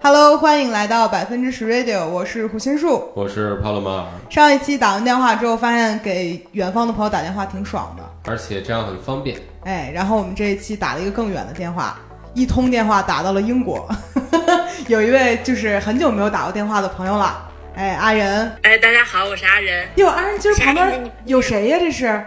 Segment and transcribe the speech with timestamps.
[0.00, 3.10] Hello，欢迎来到百分之十 Radio，我是胡心树。
[3.14, 9.38] 我是帕洛马尔，上一期打完电话之后，发现给远方的朋友打电话挺爽的，而且这样很方便。
[9.64, 11.98] 哎，然后我们这一期打了一个更远的电话，
[12.34, 13.88] 一通电话打到了英国，
[14.88, 18.50] 有一位就是很久没有打过电话的朋友了，哎，阿仁。
[18.62, 19.86] 哎，大家好，我是阿仁。
[19.96, 21.78] 哟，阿仁，今儿旁边有谁呀？
[21.78, 22.06] 这是？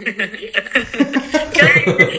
[1.56, 1.66] 跟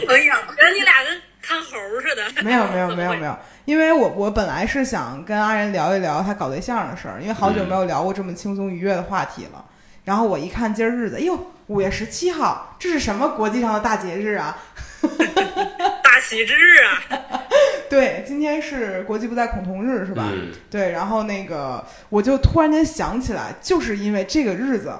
[0.06, 2.42] 朋友，跟你俩跟看猴似的。
[2.42, 3.36] 没有，没有，没有，没有。
[3.68, 9.62] 因为我我本来是想跟阿仁聊一聊他搞对象的事儿，因为好久没有聊过这么轻松愉悦的话题了。
[10.06, 14.56] 然后我一看今儿日子，哎呦，五月十七号，这是什么国际上的大节日啊？
[16.02, 17.20] 大喜之日啊！
[17.90, 20.24] 对，今天是国际不再恐同日，是吧？
[20.32, 24.94] 嗯对，然后那个我就突然间想起来，就是因为这个日子，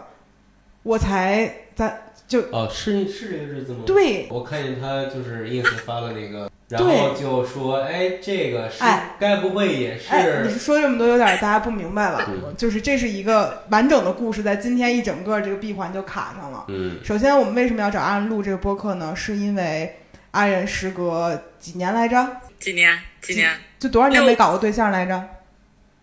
[0.83, 10.59] 我才在就哦，是是这个日子吗？，对我看见他就是 ins 发了那个，然后就说，哎，这个是哎该不会也哎，你是？
[10.59, 16.67] 说这么多有点大家不明白了，嗯就是这是一个完整的故事，在今天一整个这个闭环就卡上了。
[16.69, 19.15] 嗯，首先，我们为什么要找阿仁录这个播客呢？
[19.17, 19.97] 是因为
[20.33, 22.29] 阿仁时隔几年来着？
[22.61, 22.99] 几年？
[23.23, 23.51] 几年？
[23.79, 25.29] 就多少年没搞过对象来着？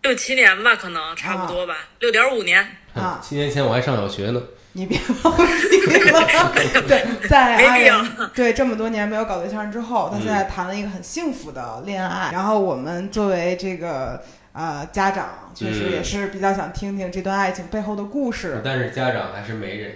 [0.02, 2.66] 六七年吧，可能差不多吧，六点五年。
[2.96, 4.42] 啊七年前我还上小学呢。
[4.76, 6.22] 你别忘记了。
[6.86, 12.30] 对，在阿仁对这么多年没有搞对象之后，他现在谈了一个很幸福的恋爱。
[12.34, 18.62] 然后我们作为这个呃家长，确实嗯也是比较想听听这段爱情背后的故事。
[18.66, 19.92] 但是家长还是媒人，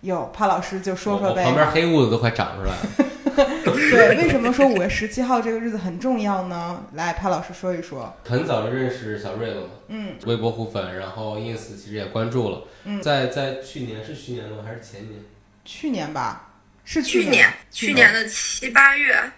[0.00, 1.44] 有帕老师就说说呗。
[1.44, 3.10] 旁边黑痦子都快长出来了。
[3.38, 6.82] 对，为什么说五月十七号这个日子很重要呢？
[6.94, 8.12] 来，帕老师说一说。
[8.24, 12.62] 很早就认识小瑞了嘛，嗯微博互粉，然后 ins 其实也关注了。
[12.84, 14.64] 嗯，在在去年是去年吗？
[14.64, 15.20] 还是前年？
[15.64, 16.50] 去年吧，
[16.84, 19.30] 是去年年，去年的七八月，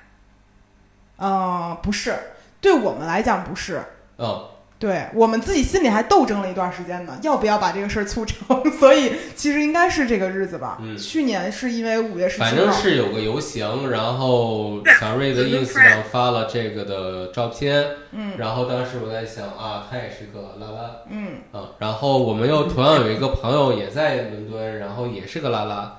[1.19, 2.17] 嗯、不是，
[2.61, 3.83] 对我们来讲不是。
[4.17, 4.51] 哦，
[4.81, 8.39] 对我们自己心里还斗争了一段时间呢，要不要把这个事儿促成？
[8.81, 10.79] 所以其实应该是这个日子吧。
[10.81, 10.97] 嗯。
[10.97, 18.33] 去年是因为五月十七号，反正是有个游行，然后对小瑞的 ins 上发了这个的照片，嗯。
[18.39, 20.91] 然后当时我在想啊，他也是个拉拉。
[21.11, 25.95] 嗯，啊，然后我们又同样有一个朋友也在伦敦，然后也是个拉拉，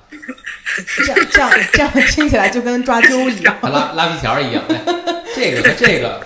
[0.98, 3.56] 这样这样这样听起来就跟抓阄一样。
[3.62, 4.82] 拉拉皮条一样，哎，
[5.36, 6.20] 这个和这个，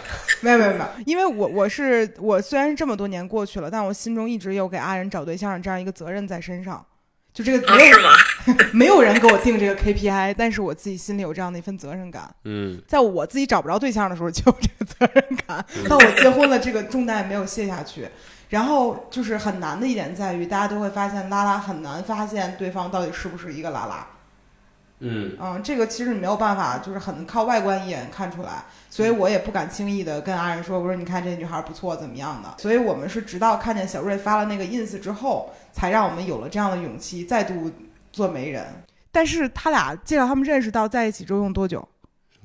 [0.45, 6.85] 没有没有没有，因为我我是我虽然这么多年过去了，但我心中一直有给阿仁找对象这样一个责任在身上。
[7.33, 8.09] 就这个啊，没有是吗？
[8.71, 12.33] 没有人给我定这个 KPI，但是我自己心里有这样的一份责任感。
[12.43, 18.07] 嗯在我自己找不着对象的时候就有这个责任感，到我结婚了，这个重担也没有卸下去。
[18.49, 24.07] 然后就是很难的一点在于，大家都会发现拉拉很难发现对方到底是不是一个拉拉。
[24.99, 32.55] 嗯嗯，这个其实你没有办法，就是很靠外观一眼看出来，所以我也不敢轻易的跟阿仁说，我说你看这女孩不错，怎么样的。
[32.57, 37.69] 所以我们是直到看见小瑞发了那个 ins 之后，才让我们有了这样的勇气，再度
[38.11, 38.65] 做媒人。
[39.11, 41.87] 但是他俩介绍他们认识到在一起之后用多久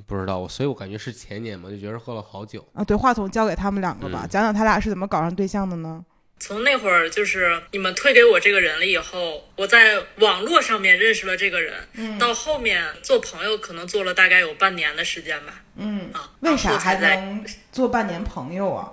[0.07, 2.83] 不知道我，所以我感觉是前年嘛，就觉得喝了好久，啊？
[2.83, 6.05] 对，话筒交给他们两个吧，嗯讲讲他俩是怎么搞上对象的呢？
[6.41, 15.63] 从那会儿就是你们推给我这个人了以后，我在网络上面认识了这个人，嗯到后面做朋友可能做了大概有半年的时间吧。
[15.77, 16.97] 嗯，啊，为啥还？
[16.97, 18.91] 能做半年朋友啊？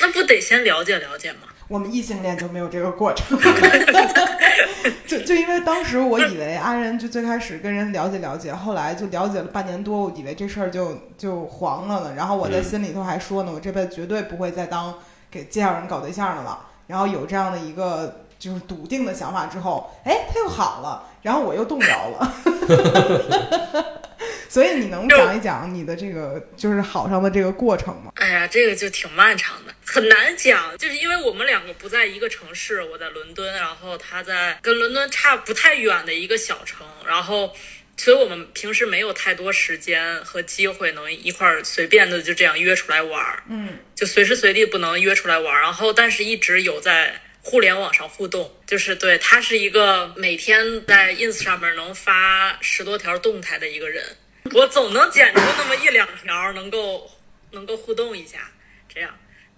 [0.00, 1.40] 那不得先了解了解吗？
[1.68, 3.38] 我们异性恋就没有这个过程，
[5.06, 12.14] 就就因为当时我以为阿仁就最开始跟人了解了解，后来就了解了半年多，我以为这事儿就就黄了呢。
[12.16, 14.98] 然后我在嗯心里头还说呢，我这辈子绝对不会再当
[15.32, 16.68] 给介绍人搞对象的了。
[16.86, 22.34] 然后有这样的一个就是笃定的想法之后，哎，他又好了，然后我又动摇了。
[24.48, 28.12] 所以你能讲一讲你的这个就是好上的这个过程吗？
[28.16, 30.76] 哎呀，这个就挺漫长的，很难讲。
[30.76, 37.50] 就是因为我们两个不在一个城市，我在伦敦，然后他在跟伦敦差不太远的一个小城，然后，
[37.96, 45.60] 所以我们平时没有太多时间和机会能一块儿随便的就这样约出来玩儿，嗯就随时随地不能约出来玩儿。
[45.62, 47.20] 然后，但是一直有在。
[47.44, 54.00] 互联网上互动，就是对他是一个每天在 ins 上面能发十多条动态的一个人，
[54.54, 57.10] 我总能捡出那么一两条能够
[57.50, 58.48] 能够互动一下，
[58.88, 59.10] 这样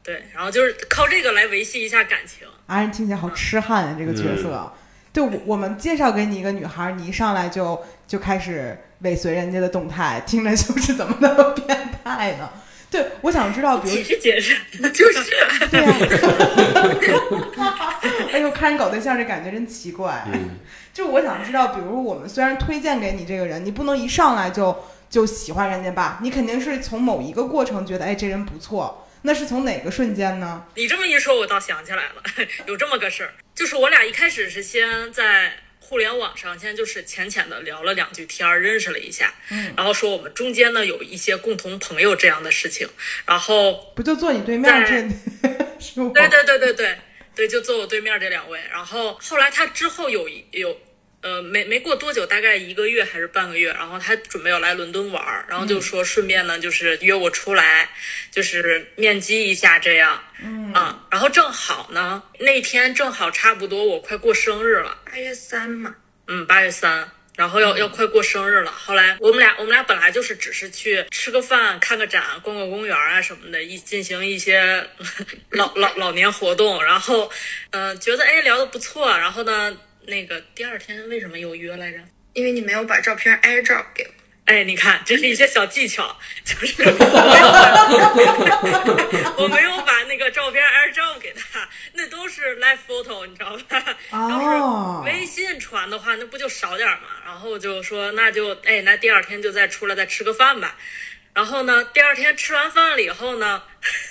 [0.02, 2.48] 对，然后就是靠这个来维系一下感情。
[2.68, 4.72] 阿仁听起来好痴汉啊，这个角色。
[5.12, 12.50] 对，我我们介绍给你一个女孩，你一上来就就开始尾随人家的动态，听着就是怎么那么变态呢？
[12.90, 14.56] 对，我想知道，比如解释解释，
[14.92, 15.24] 就是
[15.70, 15.80] 对
[17.56, 18.00] 啊，
[18.32, 20.24] 哎呦，看人搞对象这感觉真奇怪。
[20.32, 20.60] 嗯
[20.92, 26.20] 就我想知道，比如我们虽然推荐给你这个人，你不能一上来就就喜欢人家吧？
[26.22, 29.04] 你肯定是从某一个过程觉得，哎，这人不错。
[29.22, 30.62] 那是从哪个瞬间呢？
[30.76, 32.22] 你这么一说，我倒想起来了，
[32.68, 35.54] 有这么个事儿，就是我俩一开始是先在
[35.86, 42.88] 互联网上，现在就是浅浅的聊了两句天儿，认识了一下，嗯，然后说我们中间呢有一些共同朋友这样的事情，
[43.26, 45.02] 然后不就坐你对面这？
[46.14, 46.98] 对对对对对
[47.36, 50.76] 对，就坐我对面这两位，然后后来他之后有一有。
[51.24, 57.88] 呃，没没过多久，大概一个月还是半个月，然后他准备要来伦敦玩儿，然后就说顺便呢，就是约我出来，
[58.30, 60.70] 就是面基一下这样，嗯。
[60.74, 65.94] 啊，然后正好呢，那天正好差不多我快过生日了，八月三嘛，
[66.28, 74.86] 嗯，八月三，然后要要快过生日了，后来我们俩我们俩本来就是只是去吃个饭、看个展、逛个公园啊什么的，一进行一些
[75.48, 77.32] 老老老年活动，然后
[77.70, 79.74] 嗯，觉得哎聊得不错，然后呢。
[80.06, 81.98] 那个第二天为什么又约来着？
[82.32, 84.10] 因为你没有把照片 AirDrop 给我。
[84.46, 86.82] 哎，你看，这是一些小技巧，就是
[89.38, 93.96] 我没有把那个照片 AirDrop 给他，那都是 Live Photo，你知道吧？
[94.10, 94.28] 哦。
[94.28, 97.08] 要是微信传的话，那不就少点嘛？
[97.24, 100.76] 然后就说那就哎，那第二天就再出来再吃个饭吧。
[101.32, 103.62] 然后呢，第二天吃完饭了以后呢，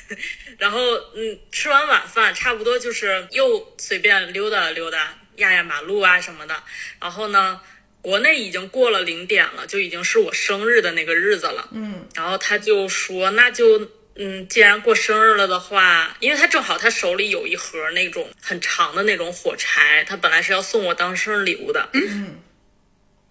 [0.57, 0.79] 然后
[1.15, 5.19] 嗯，吃完晚饭差不多就是又随便溜达溜达。
[5.37, 6.55] 压压马路啊什么的，
[6.99, 7.59] 然后呢，
[8.01, 11.69] 国内已经过了零点了，就已经是我生日的那个日子了。
[11.71, 21.89] 嗯，然后他就说，那就，嗯，既然过生日了的话，因为他正好他手里有一盒那种很长的那种火柴，他本来是要送我当生日礼物的。
[21.93, 22.39] 嗯，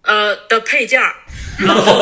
[0.02, 1.14] 呃的配件儿，
[1.58, 2.00] 然后，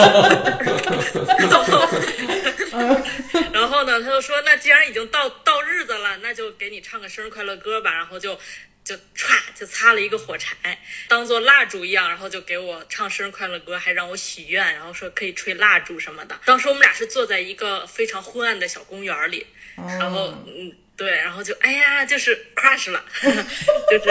[3.52, 8.38] 然后呢，他就说，那既然已经到到日子了，那就给你唱个生日快乐歌吧，然后就。
[8.82, 16.40] 就歘就擦了一个火柴，当做蜡烛一样，然后就给我唱生日快乐歌，还让我许愿，然后说可以吹蜡烛什么的。
[16.44, 19.46] 当时我们俩是坐在一个非常昏暗的小公园里，
[19.76, 24.08] 然后嗯对，然后就哎呀就是 crush 了，就是，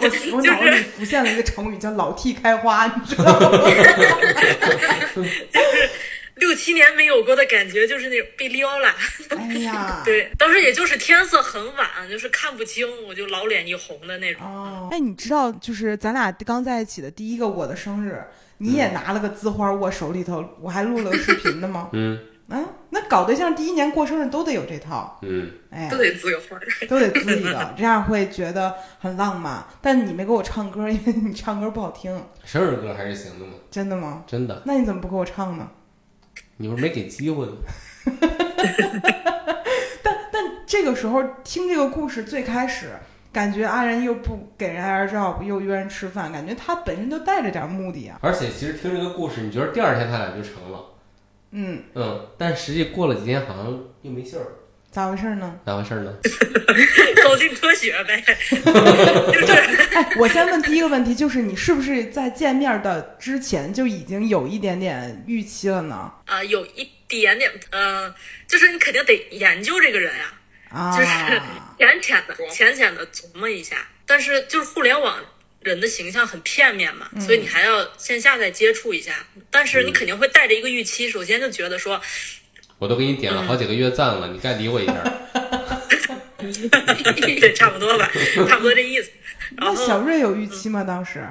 [0.00, 3.70] 我我 脑子里浮现了一个成语叫老替开花，你知道吗？
[5.14, 5.48] 就是。
[6.40, 8.94] 六七年没有过的感觉，就是那种被撩了。
[9.30, 14.42] 哎呀， 对，当时也就是天色很晚，就是看不清，我就老脸一红的那种。
[14.42, 18.22] 哦，哎，你知道，就是咱俩刚在一起的第一个我的生日，
[18.58, 21.90] 你也拿了个字花握手里头，我还录了个视频的吗？
[21.94, 22.18] 嗯。
[22.48, 25.18] 啊，那搞对象第一年过生日都得有这套。
[25.20, 25.50] 嗯。
[25.70, 26.58] 哎，都得滋个花，
[26.88, 29.62] 都得滋一个，这样会觉得很浪漫。
[29.82, 32.24] 但你没给我唱歌，因为你唱歌不好听。
[32.44, 33.52] 生日歌还是行的吗？
[33.70, 34.24] 真的吗？
[34.26, 34.62] 真的。
[34.64, 35.68] 那你怎么不给我唱呢？
[36.58, 37.56] 你不是没给机会吗？
[40.02, 42.90] 但但这个时候听这个故事，最开始
[43.32, 48.18] 感觉阿仁又不给人爱照，又约人吃饭，感觉他本身就带着点目的啊。
[48.20, 50.84] 而且其实听这个故事，你觉得第二天他俩就成了？
[51.52, 54.44] 嗯嗯，但实际过了几天，好像又没信儿。
[54.90, 55.54] 咋回事呢？
[55.66, 56.12] 咋回事呢？
[57.22, 59.52] 走进科学呗， 就是。
[59.92, 66.10] 哎，我先问第一个问题，就是你是不是在见面的之前就已经有一点点预期了呢？
[66.24, 68.12] 啊，有一点点，呃，
[68.46, 70.32] 就是你肯定得研究这个人呀，
[70.70, 71.08] 啊，就是
[71.78, 73.86] 浅浅的、浅浅的琢磨一下。
[74.06, 75.22] 但是就是互联网
[75.60, 79.12] 人的形象很片面嘛，所以你还要线下再接触一下。
[79.50, 82.00] 但是你肯定会带着一个预期，首先就觉得说。
[82.78, 84.94] 我都给你点了好几个月赞了，你该理我一下。
[86.38, 88.10] 对，差不多吧，
[88.48, 89.10] 差不多这意思。
[89.56, 90.84] 那小瑞有预期吗？
[90.84, 91.26] 当时？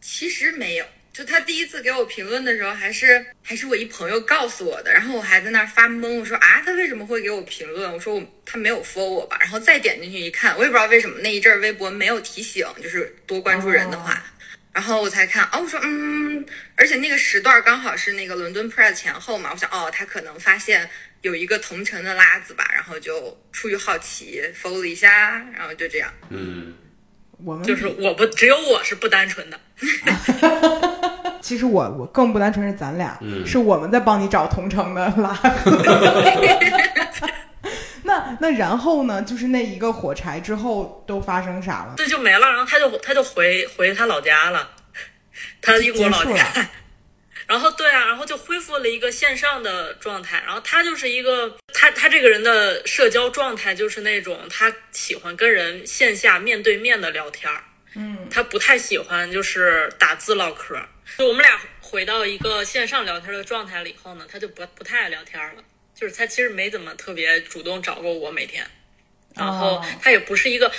[0.00, 7.92] 其实没有，就他第一次给我评论的时候，还是还是我一朋友告诉我的，然后我还在那儿发懵，我说啊，他为什么会给我评论？
[7.92, 9.36] 我说我他没有 follow 我吧？
[9.40, 14.22] 然后再点进去一看，我也不知道为什么那一阵微博没有提醒，就是多关注人的话。
[14.78, 20.88] 然后我才看哦，我说嗯，而且那个时段刚好是那个伦敦 Pride 前后嘛，我想哦，他可能发现
[21.22, 26.08] 有一个同城的拉子吧，然后就出于好奇 follow 一下，然后就这样。
[26.28, 26.74] 嗯，
[27.44, 29.58] 我们就是我不只有我是不单纯的。
[31.42, 35.70] 其实我我更不单纯是咱俩，嗯，是我们在帮你找同城的拉子。
[38.08, 39.20] 那那然后呢？
[39.22, 41.92] 就是那一个火柴之后都发生啥了？
[41.96, 42.48] 对，就没了。
[42.48, 44.70] 然后他就他就回回他老家了，
[45.60, 46.70] 他英国老家。
[47.46, 50.42] 然后对啊，然后就恢复了一个线上的状态。
[50.46, 57.62] 然后他就是一个他他这个人的社交状态就是那种他喜欢跟人线下面对面的聊天儿。
[57.94, 60.78] 嗯，他不太喜欢就是打字唠嗑。
[61.18, 65.62] 就我们俩回到一个线上聊天的状态了以后呢，他就不不太爱聊天了。
[65.98, 68.64] 就是他其实没怎么特别主动找过我每天，
[69.34, 70.70] 然后他也不是一个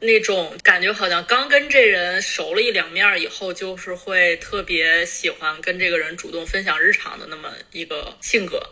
[0.00, 8.62] 那种感觉好像刚跟这人熟了一两面以后，就是会特别喜欢跟这个人主动分享日常的那么一个性格。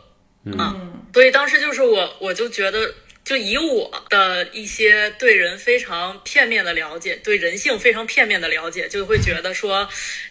[0.56, 0.74] 啊，
[1.12, 2.94] 所以当时就是我，我就觉得，
[3.30, 9.88] 就以我的一些对人非常片面的了解，对人性非常片面的了解，就会觉得说，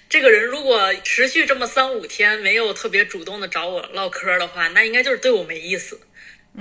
[0.09, 5.97] 这个人如果持续这么三五天没有特别主动的找我唠嗑的话，那应该就是对我没意思。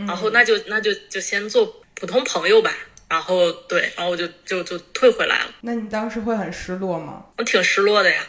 [0.06, 2.72] 然后那就那就就先做普通朋友吧。
[3.08, 5.52] 然后对，然后我就就就退回来了。
[5.62, 7.26] 那你当时会很失落吗？
[7.36, 8.24] 我挺失落的呀，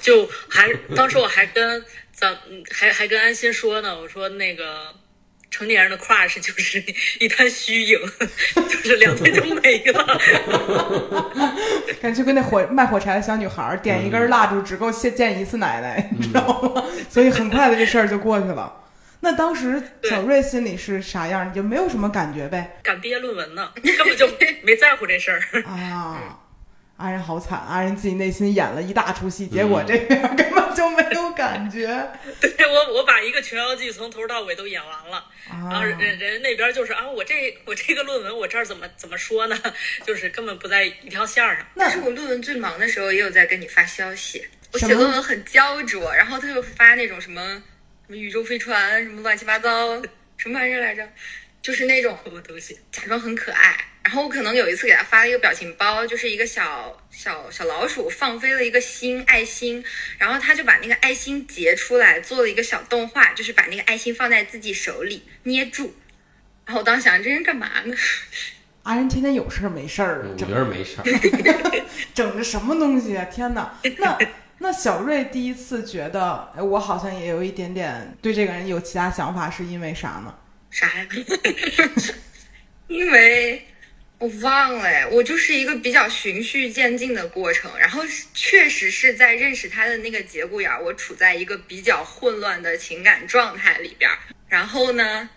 [0.00, 2.38] 就还当时我还跟咱
[2.70, 4.94] 还还跟安心说呢，我说那个
[5.50, 6.82] 成年人的 crush 就是
[7.18, 7.98] 一滩虚影，
[8.54, 10.20] 就是两天就没了。
[12.00, 16.84] 感觉跟那火卖火柴的小女孩点一根蜡烛只够见见一次奶奶，你知道吗？
[17.10, 18.76] 所以很快的这事儿就过去了。
[19.22, 21.46] 那当时小瑞心里是啥样？
[21.50, 22.78] 你就没有什么感觉呗？
[22.82, 24.26] 赶毕业论文呢， 根本就
[24.62, 26.38] 没在乎这事儿啊！
[26.96, 31.86] 阿仁好惨，阿仁自己内心演了一大出戏，结果这边根本就没有感觉。
[32.40, 39.74] 对我，我把一个《琼瑶记》从头到尾都演完了，然后人人那边就是啊，我这我这个论文我这儿怎么怎么说呢？
[40.06, 41.66] 就是根本不在一条线上。
[41.76, 44.46] 但是我论文最忙的时候，也有在跟你发消息。
[44.72, 47.62] 我写论文很焦灼，然后他就发那种什么。
[48.06, 50.02] 什么宇宙飞船，什么乱七八糟，
[50.36, 51.06] 什么玩意儿来着？
[51.62, 53.78] 就是那种什么东西，假装很可爱。
[54.02, 59.84] 然后我可能有一次给他发了一个表情包，就是一个小小小老鼠放飞了一个心爱心，
[60.18, 65.94] 然后他就把那个爱心截出来，做了一个小动画，就是把那个爱心放在自己手里捏住。
[66.64, 67.94] 然后我当时想，这人干嘛呢？
[68.84, 71.04] 阿人天天有事儿没事儿，我觉得没事儿，
[72.14, 73.24] 整的什么东西啊？
[73.26, 74.18] 天哪， 那。
[74.62, 80.34] 那小瑞第一次觉得，哎，我好像也有一点点对这个人有其他想法，是因为啥呢？
[80.70, 81.06] 啥呀？
[82.86, 83.66] 因为
[84.20, 88.02] 我忘了，我就是一个比较循序渐进的过程，然后
[88.34, 95.30] 确实是在认识他的那个节骨眼儿，我处在一个比较混乱的情感状态里边儿，然后呢，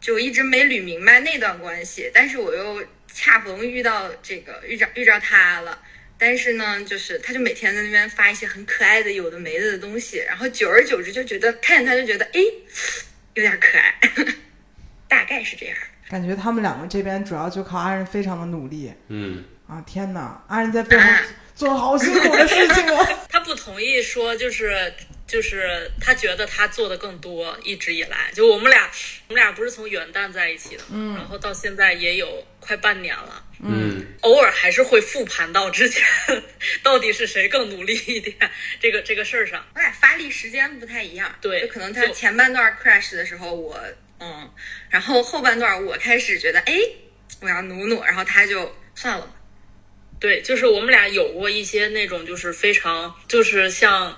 [0.00, 5.80] 就一直没捋明白那段关系，但是我又恰逢遇到这个遇着遇着他了。
[6.18, 12.40] 但是呢，就是他就每天在那边发一些很可爱的有的没的的东西，然后久而久之就觉得看见他就觉得哎，
[13.34, 13.94] 有点可爱，
[15.06, 15.76] 大概是这样。
[16.08, 18.92] 感觉他们两个这边主要就靠阿仁非常的努力。
[19.08, 21.08] 嗯啊天哪，阿仁在背后
[21.54, 23.08] 做了好辛苦的事情啊。
[23.28, 24.92] 他不同意说就是。
[25.26, 28.88] 就是他觉得他做的更多，一直以来就我们俩，
[29.26, 36.04] 我们俩不是从元旦在一起的，嗯，然后到现在也有快半年了，嗯，偶尔还是会复盘到之前
[36.80, 38.36] 到底是谁更努力一点
[38.78, 43.76] 这个这个事儿上，我俩发力时间不太一样，对，就可能他前半段 crash 的时候我
[44.18, 44.50] 嗯，
[44.88, 46.74] 然后后半段我开始觉得哎
[47.40, 49.34] 我要努努，然后他就算了，
[50.18, 54.16] 对，就是我们俩有过一些那种就是非常就是像。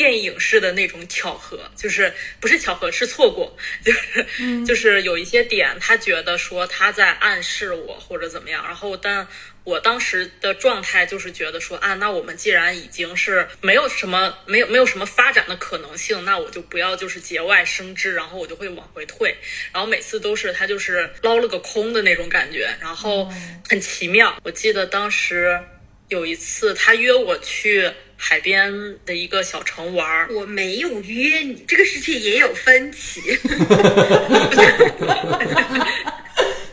[0.00, 3.54] 电影式的那种巧合，就是不是巧合，是错过，
[3.84, 9.28] 就是就是有一些点，他觉得说他在暗示我或者怎么样，然后但
[9.62, 19.36] 我当时的状态就是觉得说啊，那我们既然已经是没有什么没有没有什么发展的可能性，那我就不要就是节外生枝，然后我就会往回退，
[19.70, 23.30] 然后每次都是他就是捞了个空的那种感觉，然后
[23.68, 24.34] 很奇妙。
[24.44, 25.60] 我记得当时
[26.08, 27.92] 有一次他约我去。
[28.22, 28.70] 海边
[29.06, 33.22] 的一个小城玩儿，我没有约你，这个事情也有分歧。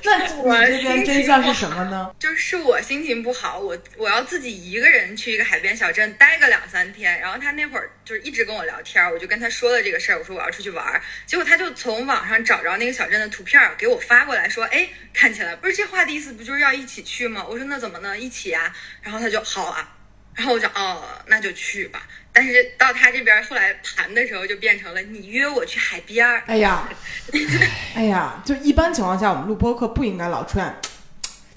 [0.04, 2.12] 那我这边真相是什么呢？
[2.20, 7.20] 就是我心情不好，我我要自己一个人去一个海边小镇待个两三天。
[7.20, 11.02] 然后他那会儿就是一直跟我聊天，我就跟他说了这个事儿，我说我要出去玩儿。
[11.26, 18.18] 结果他就从网上找着那个小镇的图片给我发过来，说：“哎，看起来不是这话的意思，不就是要一起去吗？”我说：“那怎么呢？
[18.18, 19.97] 一起呀。”然后他就好啊。
[20.38, 22.04] 然后我就哦，那就去吧。
[22.32, 26.44] 但是到他这边后来谈的时候，就变成了你约我去海边儿。
[26.46, 26.88] 哎呀，
[27.96, 30.76] 哎呀，就一般情况下，我们录播客不应该老出现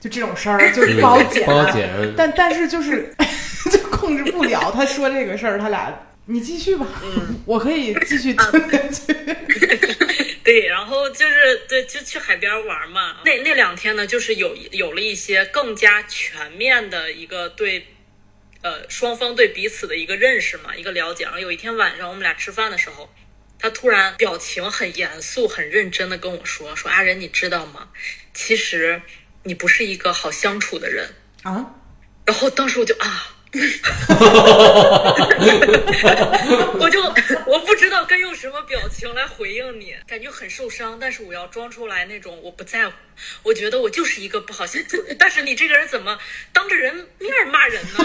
[0.00, 1.44] 就这种事儿， 就是不好剪。
[1.44, 2.14] 不好剪。
[2.16, 3.14] 但但是就是
[3.70, 4.72] 就控制不了。
[4.74, 5.94] 他说这个事儿，他俩
[6.24, 9.12] 你继续吧，嗯我可以继续听下去。
[10.42, 13.16] 对，然后就是对，就去海边玩嘛。
[13.26, 17.86] 那那两天呢，就是有有了一些更加全面的一个对。
[18.62, 21.24] 呃，双方对彼此的一个认识嘛，一个了解。
[21.24, 23.12] 然后有一天晚上，我们俩吃饭的时候，
[23.58, 27.88] 他突然表情很严肃、很认真的跟我说：“说阿仁，你知道吗？
[28.34, 29.00] 其实
[29.44, 31.08] 你不是一个好相处的人
[31.42, 31.74] 啊。”
[32.26, 33.36] 然后当时我就啊。
[36.78, 37.02] 我就
[37.46, 42.94] 我不知道该用什么表情来回应你，感觉很受伤，但是我要装出来那种我不在乎。
[43.42, 46.18] 我觉得我就是一个不好相处 但是你这个人怎么
[46.52, 47.98] 当着人面骂人呢？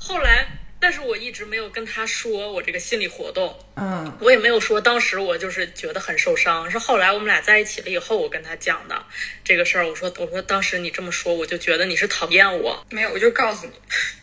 [0.00, 0.41] 后来
[0.82, 9.00] 但是我一直没有跟他说我这个心理活动，嗯我也没有说当时我就是觉得很受伤，是后来我们俩在一起了以后，我跟他讲的
[9.44, 9.86] 这个事儿。
[9.86, 13.72] 我说我说当时你这么说，我就觉得你是讨厌我，没有，我就告诉你，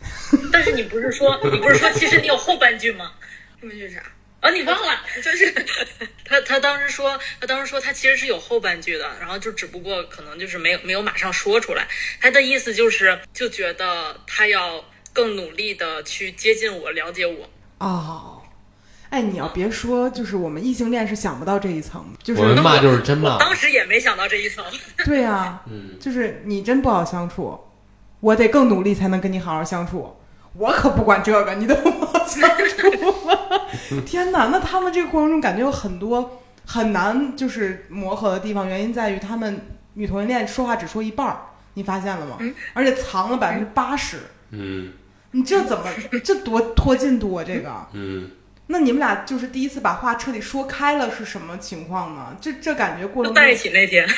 [0.52, 3.10] 但是你不是说你不是说其实你有后半句吗？
[3.62, 4.02] 后半句是啥，
[4.40, 5.00] 啊，你忘了？
[5.24, 5.50] 就是
[6.24, 11.88] 他他当时说，他当时说他其实是有后半句的，然后就只不过可能就是没有没有马上说出来。
[12.20, 14.84] 他的意思就是就觉得他要
[15.20, 17.46] 更努力的去接近我，了解我。
[17.76, 18.40] 哦，
[19.10, 24.64] 哎，你要别说，就是我们异性恋是想不到这一层，就是我们骂就是真骂，当时也没想到这一层。
[25.04, 27.60] 对呀、嗯，就是你真不好相处，
[28.20, 30.16] 我得更努力才能跟你好好相处。
[30.54, 34.00] 我可不管这个，你都不好相处？
[34.06, 41.36] 天哪，那他们这个过程中感觉有很多很难就是磨合的地方，原因在于他们女同性恋说话只说一半儿，
[41.74, 42.38] 你发现了吗？
[42.72, 44.18] 而且藏了百分之八十，
[44.50, 44.92] 嗯
[45.32, 45.84] 你这怎么
[46.24, 47.44] 这多拖进度啊？
[47.46, 48.30] 这个，嗯，
[48.66, 52.36] 那你们俩就是第一次把话彻底说开了是什么情况呢？
[52.40, 54.08] 这这感觉过程中在一起那天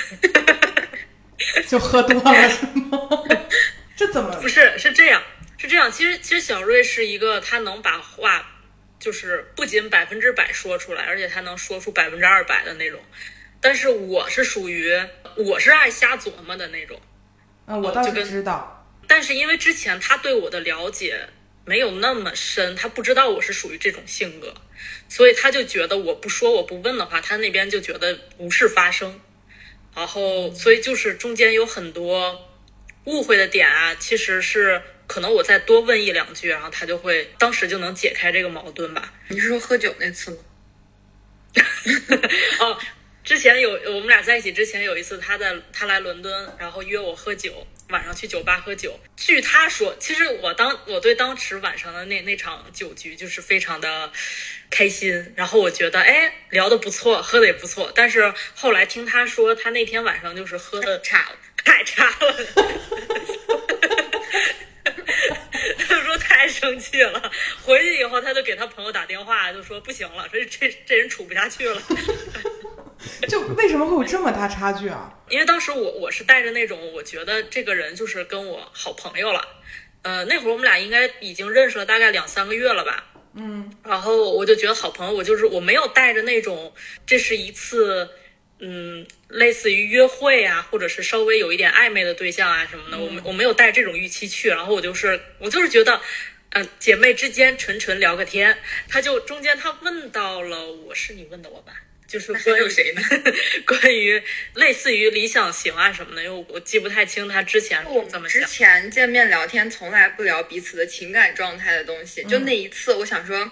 [1.68, 2.98] 就喝多了是吗？
[3.96, 5.22] 这怎么不是是这样，
[5.58, 5.90] 是这样。
[5.90, 8.44] 其实其实小瑞是一个他能把话
[8.98, 12.98] 就是不仅百分之百说出来，而且他能说出百分之二百的那种。
[13.60, 14.90] 但是我是属于
[15.36, 16.98] 我是爱瞎琢磨的那种。
[17.66, 18.81] 嗯，我倒是知道，
[19.12, 21.28] 但是因为之前他对我的了解
[21.66, 24.54] 没有那么深，他不知道我是属于这种性格，
[25.06, 29.20] 所以他就觉得我不说我不问的话，他那边就觉得无事发生，
[29.94, 32.48] 然后所以就是中间有很多
[33.04, 39.12] 误会的点啊，其实是可能我再多问一两句，然后他就会当时就能解开这个矛盾吧。
[39.28, 40.38] 你是说喝酒那次吗？
[42.60, 42.78] 哦，
[43.22, 48.98] 之前有我们俩在一起之前有一次，他在他来伦敦，然后约我喝酒，晚上去酒吧喝酒。
[49.16, 54.10] 据他说，其实我当我对当时晚上的那那场酒局就是非常的
[54.70, 57.92] 开心，然后我觉得哎聊得不错，喝的也不错。
[57.94, 62.36] 但是后来听他说，他那天晚上就是喝的差了， 太差了。
[65.78, 67.30] 他说太生气了，
[67.62, 71.80] 回去以后他就给他朋友打电话，就说不行了，说这这人处不下去了。
[73.28, 75.12] 就为什么会有这么大差距啊？
[75.28, 79.46] 因为当时我我是带着那种我觉得这个人就是跟我好朋友了，
[80.02, 83.04] 呃，那会儿我们俩应该已经认识了大概两三个月了吧，
[83.34, 86.72] 嗯，然后我就觉得好朋友，我就是我没有带着那种
[87.06, 88.08] 这是一次，
[88.58, 96.00] 嗯，类似于约会啊，或者是稍微有一点暧昧的对象啊什么的，我没我没有带这种预期去，然后我就是我就是觉得。
[96.54, 98.54] 呃，姐妹之间纯纯聊个天，
[98.86, 101.72] 他就中间他问到了我是你问的我吧，
[102.12, 103.00] 就是那还关于有谁呢？
[103.64, 104.22] 关于
[104.56, 108.46] 类似于理想型啊什么的，因为我我记不太清他之前怎么想。
[108.46, 113.50] 前见面聊天从来不聊彼此的情感状态的东西，就那一次，我想说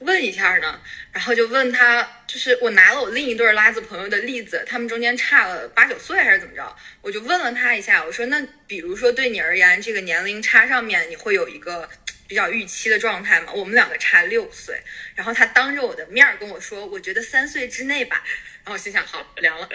[0.00, 0.78] 问一下呢，
[1.10, 11.88] 然后就问他，就是我拿了我另一对拉子朋友的例子，他们中间差了八九岁还是怎么着，我就问了他一下，我说那比如说对你而言，这个年龄差上面你会有一个。
[12.32, 14.82] 比较预期的状态嘛，我们两个差六岁，
[15.14, 18.22] 然后他当着我的面儿跟我说，我觉得三岁之内吧，
[18.64, 19.68] 然后我心想，好凉了，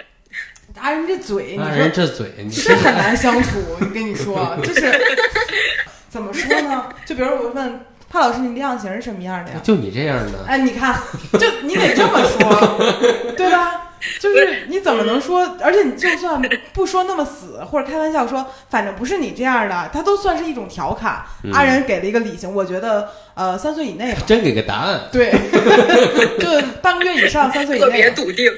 [0.74, 3.60] 拿人家嘴，你那说人这嘴，你是很难相处。
[3.60, 4.80] 我跟你说，就是
[6.10, 6.92] 怎么说呢？
[7.06, 9.60] 就比如我问帕老师，你理想型是什么样的呀？
[9.62, 11.00] 就你这样的，哎，你看，
[11.38, 12.78] 就你得这么说，
[13.36, 13.84] 对吧？
[14.20, 15.56] 就是你怎么能说？
[15.60, 16.40] 而且你就算
[16.72, 21.24] 不说那么死，或者开玩笑说，反正不是你这样的，他都算是一种调侃。
[21.42, 25.08] 嗯阿仁给了一个理性，我觉得呃三岁以内吧，真给个答案。
[25.12, 25.32] 对，
[26.38, 28.10] 就半个月以上，三岁以内特别。
[28.12, 28.52] 笃定。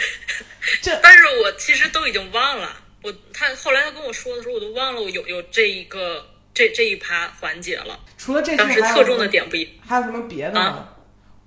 [0.82, 2.68] 这但是我其实都已经忘了，
[3.02, 6.26] 我他后来他跟我说的时候，我都忘了我有有这一个
[6.60, 7.98] 这这一趴环节了。
[8.18, 10.60] 除了这句，当时侧重的点不一，还有什么别的吗？
[10.60, 10.96] 啊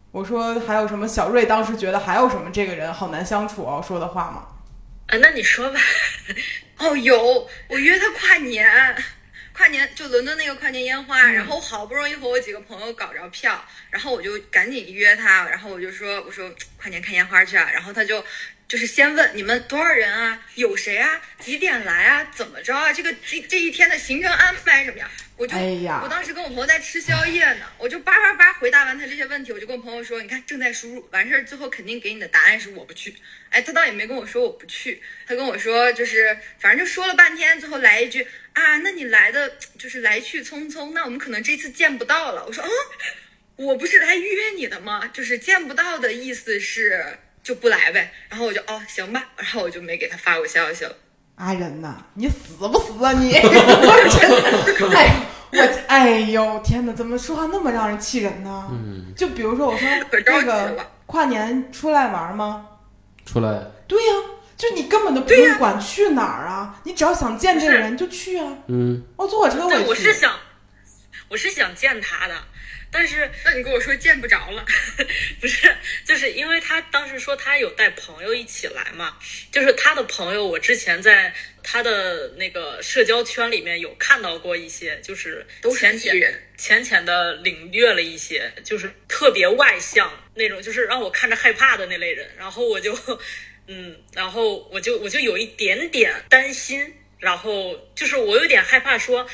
[0.10, 1.08] 我说还有什么？
[1.08, 4.48] 小瑞当时觉得还有什么这个人好难相处哦，说的话吗？
[5.08, 5.80] 啊，那你说吧。
[6.78, 8.68] 哦，有，我约他跨年，
[9.54, 18.24] 跨年就伦敦那个跨年烟花，嗯然后好不容易和我几个朋友搞着票，然后我就赶紧约他，然后我就说，我说跨年看烟花去啊，然后他就。
[18.74, 22.92] 就是先问你们多少人啊，有谁啊，几点来啊，怎么着啊？
[22.92, 25.08] 这个这这一天的行程安排什么呀？
[25.38, 33.16] 我就、哎呀我当时跟我朋友在吃宵夜呢，我就叭叭叭回答完他这些问题，我就跟我朋友说，你看正在输入，完事儿最后肯定给你的答案是我不去。
[33.52, 42.44] 哎，他倒也没跟我说我不去，他跟我说就是反正就说了半天，最后来一句啊，那你来的就是来去匆匆，那我们可能这次见不到了。
[42.48, 45.06] 我说嗯，我不是来约你的吗？
[45.14, 48.12] 就是见不到的意思是就不来呗。
[48.30, 50.96] 然后我就哦行吧，然后我就没给他发过消息了。
[51.36, 53.34] 阿仁呐，你死不死啊你？
[53.38, 55.16] 我真的，哎，
[55.52, 58.68] 我哎呦天哪，怎么说话那么让人气人呢？
[58.72, 60.90] 嗯，就比如说我说那个。
[61.06, 62.66] 跨年出来玩吗？
[63.26, 64.14] 出来对呀、
[64.58, 68.52] 就你根本都不用管去哪儿啊，你只要想见这个人就去啊。
[68.68, 69.90] 嗯，我坐火车我，也去。
[69.90, 70.34] 我是想，
[71.30, 72.34] 我是想见他的，
[72.94, 74.64] 但是那你跟我说见不着了，
[75.42, 75.76] 不是，
[76.06, 79.18] 就是因为他当时说他有带朋友一起来嘛，
[79.52, 86.14] 就是他的朋友，我之前在他的那个社交圈里面有看到过一些，就是都浅浅。
[86.56, 92.30] 浅浅的领略了一些，就是特别外向那种，就是让我看着害怕的那类人。
[92.38, 92.98] 然后我就，
[93.68, 99.28] 嗯，然后我就我就有一点点担心，然后就是我有点害怕说。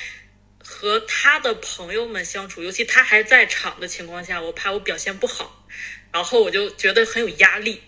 [0.71, 5.65] 和他的朋友们相处，尤其他还在场的情况下，我怕我表现不好，
[6.11, 7.81] 然后我就觉得很有压力，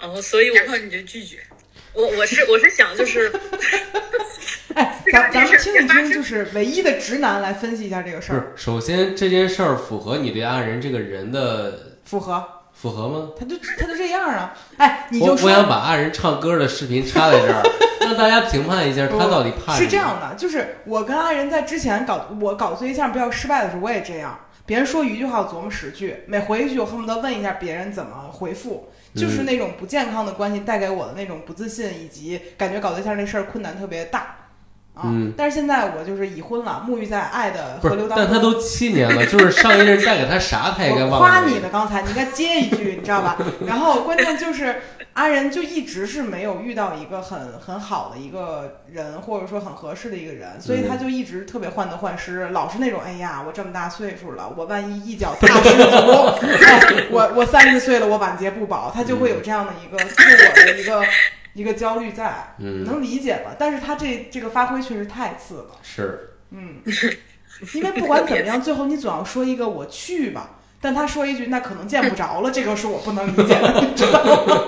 [0.00, 1.38] 然后所以我然后你就拒绝。
[1.92, 3.30] 我我是我是想就是
[4.74, 13.30] 哎， 这个咱咱们听一听，就是唯一的直男来分析一下这个事不是儿，，首先这件事儿符合你对阿仁这个人的符合，符合吗？
[13.38, 14.54] 他就他就这样啊。
[14.78, 17.62] 哎，你就说我想把阿仁唱歌的视频插在这儿，
[18.00, 19.84] 让大家评判一下他到底怕什么。
[19.84, 24.38] 是这样的，就是我跟阿仁在之前搞我搞对象比较失败的时候，我也这样。
[24.64, 34.36] 别人说一句话，我琢磨十句，每回一句，我恨不得问一下别人怎么回复，就是嗯那种不健康的关系带给我的那种不自信，以及感觉搞对象这事儿困难特别大。
[34.94, 38.26] 啊，嗯但是现在我就是已婚了，沐浴在爱的河流，当中。
[38.26, 41.18] 但他都七年了， 就是上一任带给他啥，他也该忘了。
[41.18, 43.36] 夸你呢，刚才你应该接一句，你知道吧？
[43.66, 44.82] 然后关键就是
[45.14, 61.02] 阿仁就一直是没有遇到一个很很好的一个人，或者说很合适的一个人，所以他就一直特别患得患失，老是那种哎呀，我这么大岁数了，我万一一脚踏失足， 哎，我我三十岁了，我晚节不保，他就会有这样的一个自我的一个
[61.60, 63.54] 一个焦虑在，嗯，能理解吧？
[63.58, 65.78] 但是他这这个发挥确实太次了。
[65.82, 66.80] 是，嗯，
[67.74, 70.56] 因为不管怎么样，最后你总要说一个我去吧。
[70.80, 74.66] 但他说一句那可能见不着了，这个是我不能理解的，你知道吗？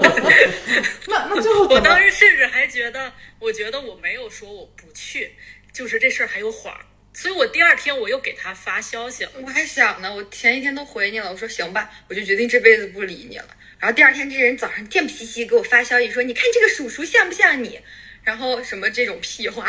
[1.09, 1.99] 那那最后我当？
[1.99, 5.33] 时甚至还觉得，我觉得我没有说我不去，
[5.73, 9.31] 就是这事儿还有缓儿，所以我第二天我又给他发消息了。
[9.43, 13.47] 我还想呢，我前一天都回你了，我说行吧，我就决定这辈子不理你了。
[13.83, 17.81] 然后第二天这人早上贱兮兮给我发消息说，你看这个叔叔像不像你？
[18.23, 19.67] 然后什么这种屁话，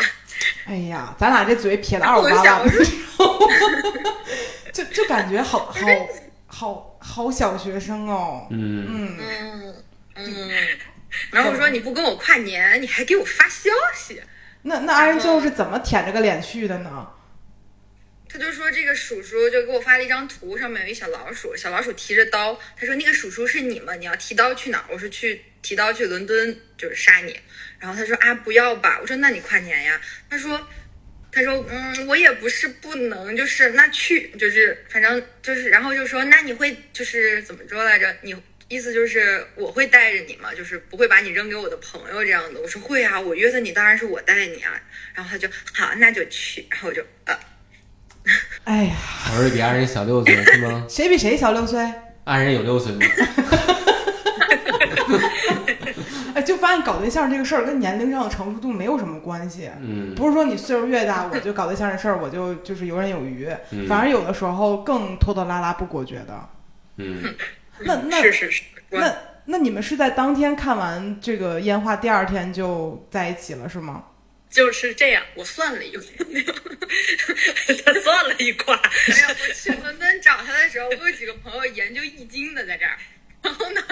[0.66, 4.14] 哎呀，咱俩这嘴撇的二五我就八万想我的，
[4.72, 5.80] 就就感觉好好
[6.46, 8.46] 好好小学生哦。
[8.50, 9.74] 嗯，嗯，
[10.14, 10.50] 嗯嗯。
[11.32, 14.22] 然后我说你不跟我跨年，你还给我发消息，
[14.62, 17.08] 那那阿仁最后是怎么舔着个脸去的呢？
[18.34, 22.60] 他就说这个叔叔就给我发了一张图，上面有一小老鼠，小老鼠提着刀。
[22.76, 23.94] 他说那个叔叔是你吗？
[23.94, 24.84] 你要提刀去哪儿？
[24.90, 27.38] 我说去提刀去伦敦，就是杀你。
[27.78, 28.98] 然后他说啊不要吧。
[29.00, 30.00] 我说那你跨年呀？
[30.28, 30.68] 他说
[31.30, 38.16] 他说嗯我也不是不能，就是那去就是反正就是然后就说那你会就是怎么说来着？
[38.22, 38.34] 你
[38.66, 40.52] 意思就是我会带着你吗？
[40.52, 42.60] 就是不会把你扔给我的朋友这样的。
[42.60, 44.82] 我说会啊，我约的你当然是我带你啊。
[45.14, 47.38] 然后他就好那就去，然后我就呃。
[48.64, 48.94] 哎呀，
[49.36, 50.84] 儿子比阿仁小六岁是吗？
[50.88, 51.92] 谁比谁小六岁？
[52.24, 53.00] 阿仁有六岁吗？
[56.34, 59.70] 哎，就发现搞对象这个事儿跟年龄上的成熟度没有什么关系。
[59.80, 66.48] 嗯，不是说你岁数越大，我就搞对象这事儿我就就是游刃有余，嗯反而有的时候更拖拖拉拉不果决的。
[66.96, 67.22] 嗯，
[67.80, 74.02] 那那是是是，那那你们是在当天看完这个烟花，第二天就在一起了是吗？
[74.54, 75.26] 就是这样。
[75.34, 76.00] 我算了一个，
[77.84, 82.96] 他算了一卦，哎呀，我 去伦敦找他的时候，我有几个朋友研究易经的在这儿，
[83.42, 83.82] 然后呢，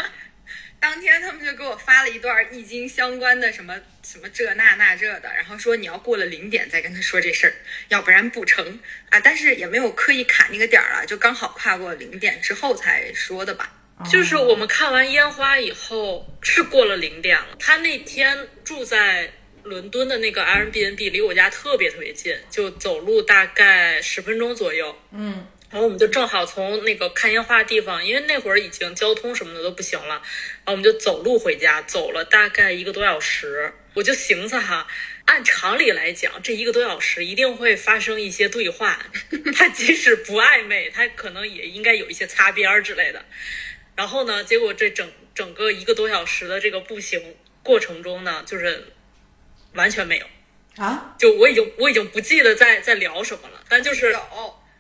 [0.79, 7.55] 当天他们就给我发了一段易经相关的什么什么这那那这的，然后说你要过了零点再跟他说这事儿，
[7.89, 9.19] 要不然不成啊。
[9.19, 13.75] 但是也没有刻意卡那个点儿啊，就刚好跨过零点之后才说的吧。
[14.11, 17.57] 就是我们看完烟花以后是过了零点了。
[17.59, 19.31] 他那天住在
[19.65, 24.97] 伦敦的那个 Airbnb 离我家特别特别近，就走路大概十分钟左右。
[25.13, 30.21] 嗯，然后我们就正好从那个看烟花的地方，因为那会儿已经交通什么的都不行了，
[30.65, 33.73] 然后我们就走路回家，走了大概一个多小时。
[33.95, 34.87] 我就寻思哈，
[35.27, 39.05] 按常理来讲，这一个多小时一定会发生一些对话，
[39.55, 43.23] 他即使不暧昧，他可能也应该有一些擦边儿之类的。
[43.95, 48.83] 然后呢，结果这整整个一个多小时的这个步行过程中呢，就是
[49.75, 50.27] 完全没有。
[50.77, 54.19] 啊，就我已经我已经不记得在在聊什么了，但就是有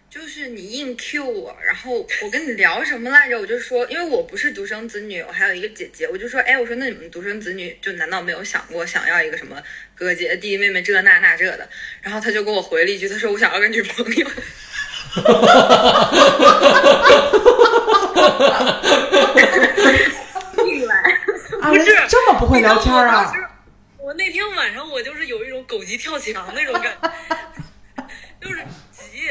[0.09, 3.39] 就是你硬 Q 我，然后我跟你聊什么来着？
[3.39, 9.63] 我就说，因为我不是独生子女，我还有一个姐姐，我就说，哎，我说那你们独生子女就难道没有想过想要一个什么
[9.95, 11.69] 哥哥姐姐弟弟妹妹这那那这的？
[12.01, 14.27] 然后他就给我回了一句，他说我想要个女朋友。
[20.67, 21.21] 硬来，
[21.61, 23.33] 阿仁不是这么不会聊天啊
[24.03, 28.05] 我那天晚上我就是有一种狗急跳墙那种感觉，
[28.41, 28.61] 就是
[28.91, 29.29] 急。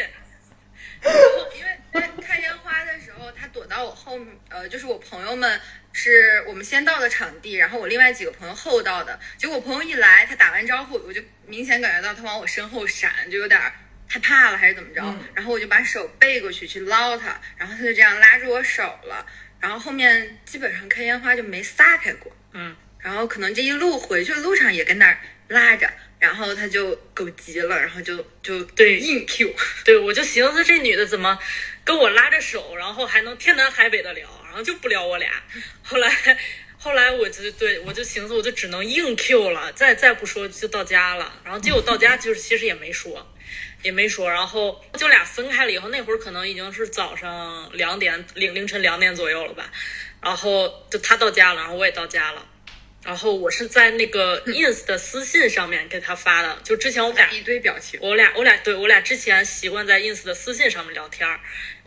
[1.02, 5.60] 然后因为在看烟花的时候，他躲到我后面，呃，就是我朋友们
[5.92, 9.20] 是我们先到的场地，然后我另外几个朋友后到的。
[9.36, 13.60] 结果我朋友一来，他打完招呼，我就明显感觉到他往我身后闪，就有点
[14.08, 15.04] 害怕了还是怎么着。
[15.34, 19.26] 然后我就把手背过去去捞他，然后他就这样拉住我手了。
[19.60, 29.54] 然后后面基本上看烟花就没撒开过，嗯，然后可能这一路回去的路上也跟那儿拉着，然后他就狗急了，然后就就对硬 Q。
[29.84, 31.38] 对，我就寻思这女的怎么
[31.84, 35.32] 跟我拉着手，然后还能天南海北的聊，然后就不聊我俩。
[35.84, 36.38] 后来，
[36.78, 41.34] 后来我就对我就寻思，我就只能硬 Q 了，再再不说就到家了。
[41.44, 43.28] 然后结果到家就是其实也没说，
[43.82, 44.30] 也没说。
[44.30, 49.70] 然后就俩分开了以后，那会儿可能已经是早上两点凌凌晨两点左右了吧。
[50.22, 52.46] 然后就他到家了，然后我也到家了。
[53.04, 61.40] 然后我是在那个 ins 的私信上面给他发的，就之前我俩一堆表情，我俩我俩对我俩之前习惯在 ins 的私信上面聊天儿，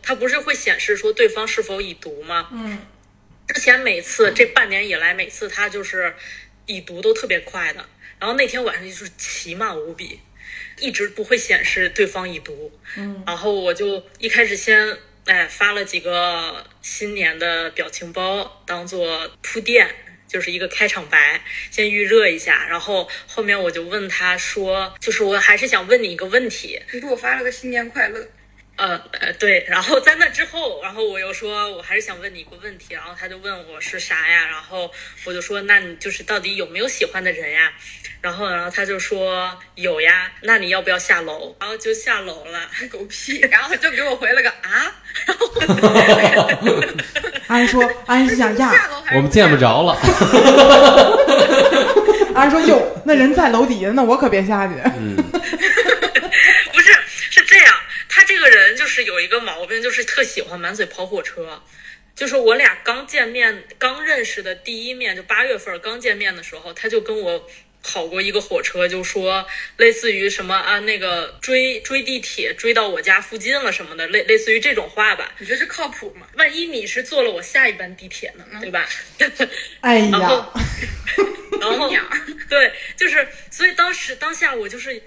[0.02, 2.48] 它不是会显示说对方是否已读吗？
[2.52, 2.78] 嗯，
[3.46, 6.12] 之前每次这半年以来，每次他就是
[6.66, 10.18] 已读都特别快的，然后那天晚上就是奇慢无比，
[10.80, 12.72] 一直不会显示对方已读。
[12.96, 19.88] 嗯，然后我就一开始先哎发了几个新年的表情包，当做铺垫。
[20.34, 28.26] 就是一个开场白，先预热一下，然后后面我就问他说，就是我还是想问你一个问题，你给我发了个新年快乐，
[28.76, 34.90] 呃呃，对，然后在那之后，然后我又说，我还是想问你一个问题，然后他就问我是啥呀，然后
[35.24, 37.72] 我就说，那你就是到底有没有喜欢的人呀？
[38.20, 41.54] 然后，然后他就说有呀，那你要不要下楼？
[41.60, 42.58] 然后就下楼了，
[42.90, 43.38] 狗屁！
[43.52, 44.90] 然后他就给我回了个啊，
[45.26, 45.46] 然后
[47.48, 49.96] 阿仁 说，阿仁是想呀，下楼还是我们见不着了。
[52.34, 54.72] 阿仁说哟，那人在楼底下，那我可别下去。
[54.96, 55.16] 嗯，
[58.24, 61.62] 这个人就是有一个毛病，就是特喜欢满嘴跑火车。
[62.14, 67.48] 就是我俩刚见面、刚认识的第一面，就八月份刚见面的时候，他就跟我
[67.82, 69.44] 跑过一个火车，就说
[69.78, 75.32] 类似于什么啊，那个追追地铁追到我家附近了什么的，类类似于这种话吧。
[75.38, 76.28] 你觉得这靠谱吗？
[76.36, 78.88] 万一你是坐了我下一班地铁呢，对吧？
[79.80, 80.52] 哎 然后，，
[81.60, 81.92] 然后
[82.48, 85.02] 对，就是，所以当时当下我就是，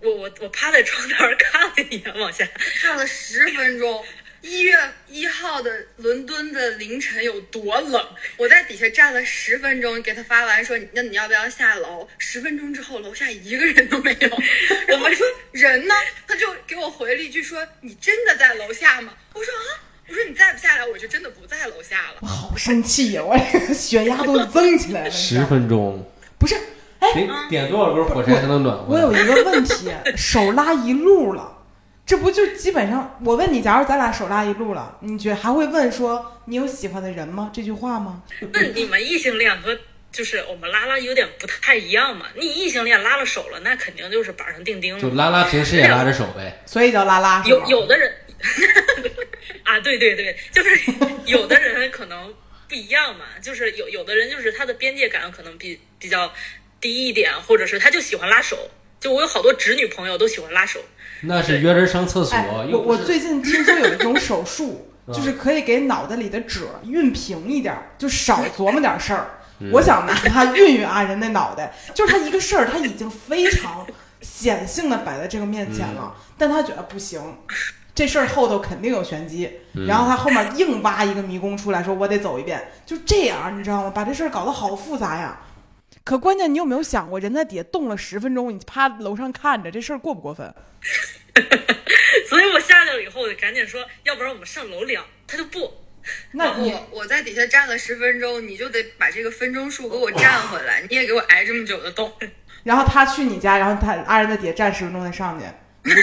[0.00, 2.46] 我我我趴在窗台儿看了一眼往下，
[2.82, 4.04] 看了十分钟。
[4.42, 4.78] 一月
[5.08, 8.08] 一号的伦敦的凌晨有多冷？
[8.36, 14.28] 我在底下站了十分钟，给他发完说：“那你要不要下楼？”十分钟之后，楼下一个人都没有。
[14.94, 15.94] 我们说人呢？
[16.28, 22.18] 他就给我回了一句说：“你真的在楼下吗？”我说啊，我说你再不下来，我就真的不在楼下了。
[22.20, 23.24] 我好生气呀！
[23.24, 23.36] 我
[23.74, 25.10] 血压都增起来了。
[25.10, 26.60] 十分钟，不是，哎，
[27.00, 28.84] 得点多少根火柴才能暖和？
[28.88, 31.58] 我有一个问题，手拉一路了，
[32.04, 33.18] 这不就基本上？
[33.24, 37.50] 我问你，假如咱俩手拉一路了，你觉得还会问说你有喜欢的人吗？
[37.52, 38.22] 这句话吗？
[38.52, 39.76] 那你们异性恋和
[40.12, 42.26] 就是我们拉拉有点不太一样嘛？
[42.36, 45.10] 你异性恋拉了手了，那肯定就是板上钉钉了就。
[45.10, 46.62] 拉拉平时也拉着手呗。
[46.64, 48.12] 所以叫拉拉有有的人
[49.64, 50.92] 啊，对对对，就是
[51.26, 52.32] 有的人可能
[52.68, 56.32] 不一样嘛，就是有有的人就是他的边界感可能比比较
[56.80, 58.56] 低一点，或者是他就喜欢拉手。
[58.98, 60.80] 就我有好多直女朋友都喜欢拉手，
[61.20, 69.30] 那是约人上厕所哎，，我我最近听说有一种手术，啊 就是可以给脑袋里的褶熨平一点儿，就少琢磨点事儿。
[69.60, 73.86] 嗯我想拿它熨熨啊，人那脑袋，就是他一个事儿，他已经非常
[74.20, 77.20] 显性的摆在这个面前了，嗯但他觉得不行，
[77.94, 83.90] 这事儿后头肯定有玄机，嗯然后他后面硬挖一个迷宫出来，说我得走一遍，就这样，你知道吗？
[83.94, 85.38] 把这事儿搞得好复杂呀。
[86.06, 90.54] 可关键，你有没有想过，人在底下冻了十分钟，你趴楼上看着，这事儿过不过分？
[92.30, 95.04] 所以我下去了以后，我就赶紧说，要不然我们上楼聊。
[95.26, 95.82] 他就不，
[96.30, 102.12] 那我我在底下站了十分钟，你就得把这个分钟数给我站回来，你也给我挨这么久的冻。
[102.62, 105.44] 然后他去你家，然后他阿仁在底下站十分钟再上去，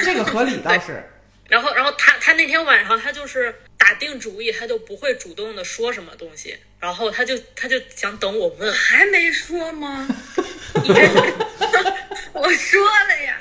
[0.03, 1.01] 这个合理倒是。
[1.47, 10.07] 然后，然后他他那天晚上他就是打定主意，他就不会主动的说什么东西，然后他就他就想等我问，还没说吗？
[12.31, 13.37] 我说了呀。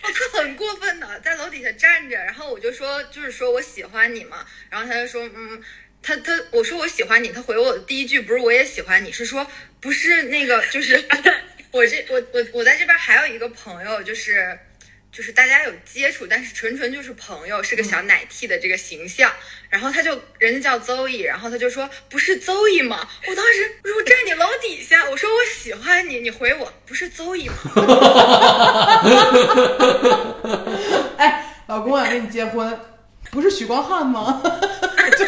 [0.00, 5.62] 他很过分的，在楼底下站着，然后我就说，就是说我喜欢你嘛，然后他就说，嗯，
[6.02, 9.46] 他他我说我喜欢你，他回我的第一句不是我也喜欢你，是说
[9.80, 10.96] 不是那个，就是
[11.72, 14.58] 我这我我我在这边还有一个朋友，就是
[15.10, 19.32] 就是大家有接触，但是纯纯就是朋友，是个小奶 T 的这个形象，
[19.68, 23.08] 然后他就人家叫邹毅，然后他就说不是邹毅吗？
[23.26, 27.54] 我当时我说我站你楼底下，我说我喜欢你，你回我不是邹毅吗？
[31.16, 32.78] 哎，老公想跟你结婚，
[33.30, 34.40] 不是许光汉吗？
[35.18, 35.24] 就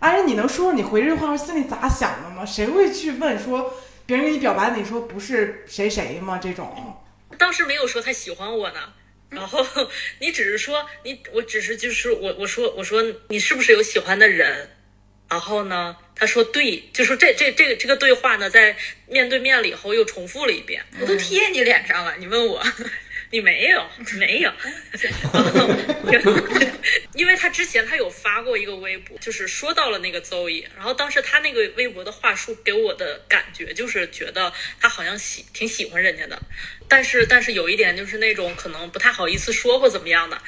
[0.00, 2.44] 阿仁，你能说说你回这句话时心里咋想的吗？
[2.44, 3.74] 谁会去问说
[4.04, 6.38] 别人给你表白，你说不是谁谁吗？
[6.42, 7.00] 这种
[7.38, 8.80] 当时没有说他喜欢我呢。
[9.30, 9.66] 然后
[10.20, 14.70] 你只是说你，我只是就是我我说我说你是不是有喜欢的人？
[15.28, 18.76] 然后呢，他说对，就说这这这个这个对话呢，在
[19.08, 20.84] 面对面了以后又重复了一遍。
[21.00, 22.62] 我都贴你脸上了，你问我，
[23.34, 23.84] 你没有
[24.16, 24.52] 没有，
[27.14, 36.40] 因为他之前他有发过一个微博，就是说到了那个邹毅，然后当时他那个微博的话术给我的感觉就是觉得他好像喜挺喜欢人家的，
[36.88, 40.40] 但是但是有一点就是那种可能不太好意思说或怎么样的，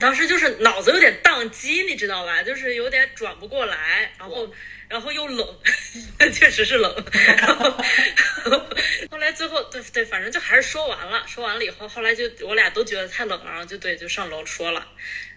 [0.00, 2.42] 当时就是脑子有点宕机，你知道吧？
[2.42, 4.50] 就是有点转不过来，然后。
[4.90, 5.48] 然后又冷，
[6.34, 7.04] 确实是冷。
[7.38, 7.70] 然 后
[9.08, 11.22] 后来最后对对，反正就还是说完了。
[11.28, 14.84] 说完了以后，后来就我俩都觉得太冷了，然后就对就上楼说了。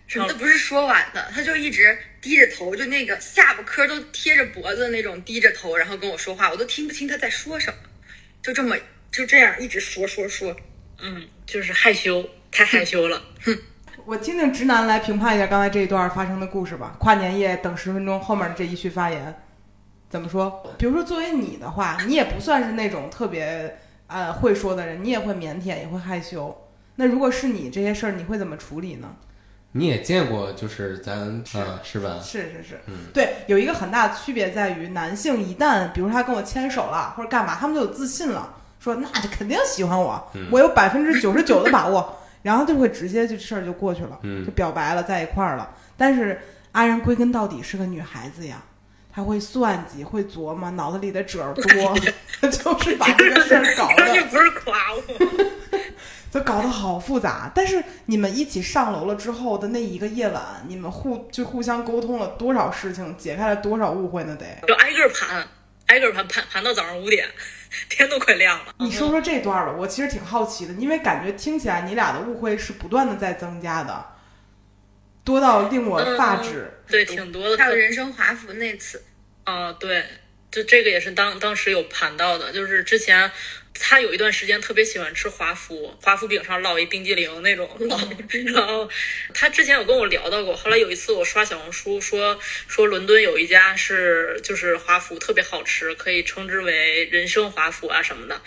[0.10, 7.78] 他不是说完的，他就一直低着头，就那个下巴颏都贴着脖子那种低着头，然后跟我说话，我都听不清他在说什么。
[8.42, 8.76] 就这么
[9.12, 10.56] 就这样一直说说说，
[11.00, 13.24] 嗯，就是害羞，太害羞了。
[13.46, 13.56] 哼。
[14.06, 16.98] 我听听直男来评判一下刚才这一段发生的故事吧。
[17.00, 19.34] 跨年夜等十分钟，后面这一句发言
[20.14, 20.64] 怎么说？
[20.78, 26.56] 比如说，作为你的话，你也不算是那种特别呃会说的人，你也会腼腆，也会害羞。
[26.98, 29.08] 那如果是你这些事儿，你会怎么处理呢？
[29.72, 31.18] 你也见过，就是咱
[31.56, 32.20] 啊，是吧？
[32.22, 42.16] 是是是，嗯，对，有一个很大的区别在于，男性一旦比如他跟我牵手了或者干嘛，他们就有自信了，说那就肯定喜欢我，我有百分之九十九的把握。
[42.44, 45.74] 然后就会直接就事儿就过去了，就表白了，在一块儿了。
[45.98, 46.40] 但是
[46.74, 48.62] 阿仁归根到底是个女孩子呀，
[49.14, 51.64] 她会算计，会琢磨，脑子里的褶儿多，
[52.50, 54.24] 就是把这个事儿搞的。
[54.32, 55.04] 不是夸我，
[56.32, 57.52] 就搞得好复杂。
[57.54, 64.36] 但是你们一起上楼了之后的那一个夜晚，你们互就互相沟通了多少事情，解开了多少误会呢？
[64.36, 65.48] 得就挨个盘，
[65.86, 67.28] 挨个盘盘盘到早上五点。
[67.90, 74.06] 天都快亮了，你说说这段吧，我其实挺好奇的，因为感觉听起来你俩的误会是不断的在增加的，
[75.24, 76.72] 多到令我发指。
[76.88, 77.58] 对，挺多的。
[77.58, 79.04] 还有人生华服那次，
[79.44, 80.04] 啊，对，
[80.52, 83.32] 就这个也是当当时有盘到的，就是之前。
[83.76, 87.68] 他有一段时间特别喜欢吃华夫，华夫饼上烙一冰激凌那种。
[88.54, 88.88] 然后
[89.34, 90.56] 他之前有跟我聊到过。
[90.56, 98.40] 后来有一次我刷小红书说说伦敦有一家是就是华夫特别好吃，可以称之为人生华夫啊什么的。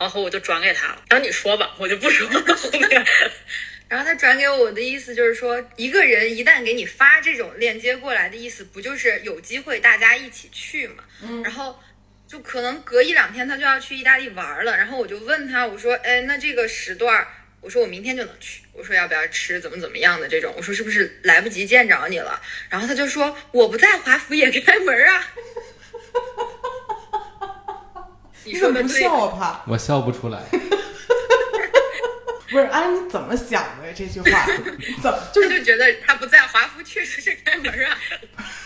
[0.00, 1.02] 然后我就转给他了。
[1.08, 2.56] 然后你说吧，我就不说了。
[2.56, 3.06] 后面。
[3.88, 11.04] 然后他转给我的意思就是说，一个人一旦给你发这种链接过来的意思，不就是有机会大家一起去嘛？
[11.22, 11.42] 嗯。
[11.42, 11.78] 然后。
[12.28, 17.24] 就可能隔一两天他就要去意大利玩了，然后我就问他，我说，哎，那这个时段，
[17.60, 22.42] 我说我明天就能去，我说要不要吃怎么怎么样的这种，我说是不是来不及见着你了？
[22.68, 25.24] 然后他就说我不在华府也开门啊。
[28.42, 29.62] 你怎么不笑啊？
[29.64, 30.42] 怕我笑不出来。
[32.50, 34.46] 不是，哎，你怎么想的呀这句话？
[35.02, 37.98] 怎么 就是就觉得他不在华夫确实是开门啊？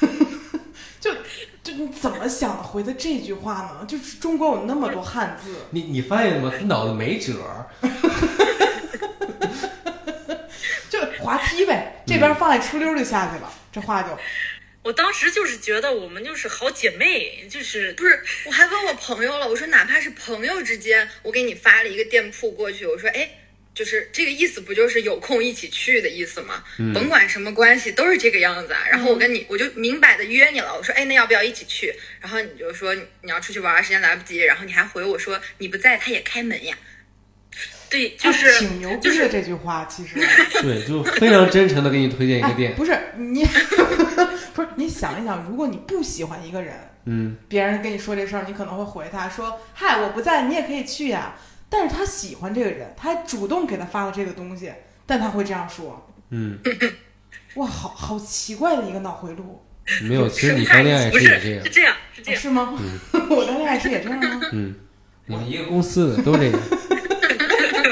[1.00, 1.14] 就
[1.62, 3.86] 就你怎么想回的这句话呢？
[3.88, 6.52] 就是中国有那么多汉字，你你发现吗？
[6.56, 7.66] 他脑子没褶儿，
[10.90, 14.08] 就滑梯呗，这边放一出溜就下去了，这话就。
[14.82, 18.22] 我当时就是觉得我们就是好姐妹，就是不是？
[18.44, 23.30] 我还问我朋友了，我说哪怕是朋友之间，我给你发了一个店铺过去，我说哎。
[23.80, 26.62] 就是这个意思，不就是有空一起去的意思吗？
[26.92, 28.80] 甭管什么关系，都是这个样子啊。
[28.90, 30.76] 然后我跟你，我就明摆的约你了。
[30.76, 31.90] 我说，哎，那要不要一起去？
[32.20, 34.36] 然后你就说你要出去玩，时间来不及。
[34.40, 36.76] 然后你还回我说你不在，他也开门呀。
[37.88, 40.16] 对，就是挺牛逼的这句话，其实
[40.60, 42.74] 对，就非常真诚的给你推荐一个店。
[42.74, 43.46] 不是你，
[44.52, 46.74] 不是你想一想，如果你不喜欢一个人，
[47.06, 51.34] 嗯，别人跟你说这事儿，你可能会回他说，嗨，我不在，你也可以去呀。
[51.70, 54.70] 但是他喜欢这个人，他还主动给他发了这个东西，
[55.06, 56.58] 但他会这样说，嗯，
[57.54, 59.62] 哇，好好奇怪的一个脑回路。
[60.02, 62.74] 没有，其实你谈恋爱时也这样，是这样，是这样，是吗？
[62.78, 62.98] 嗯，
[63.30, 64.40] 我谈恋爱是也这样吗？
[64.52, 64.74] 嗯，
[65.26, 66.52] 我们一个公司的都这样。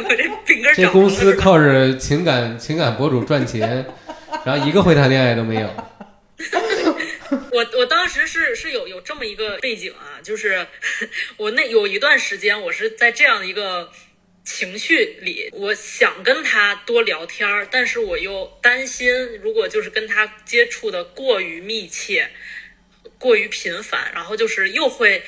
[0.04, 3.84] 我这饼干这公司靠着情感情感博主赚钱，
[4.44, 5.68] 然后一个会谈恋爱都没有。
[7.52, 10.66] 我我当时是是有有这么一个背景啊，就是
[11.36, 13.90] 我那有一段时间我是在这样一个
[14.44, 22.30] 情绪里，我想跟他多聊天儿，但是我又担心，如果就是跟他接触的过于密切、
[23.18, 25.22] 过于频繁，然后就是又会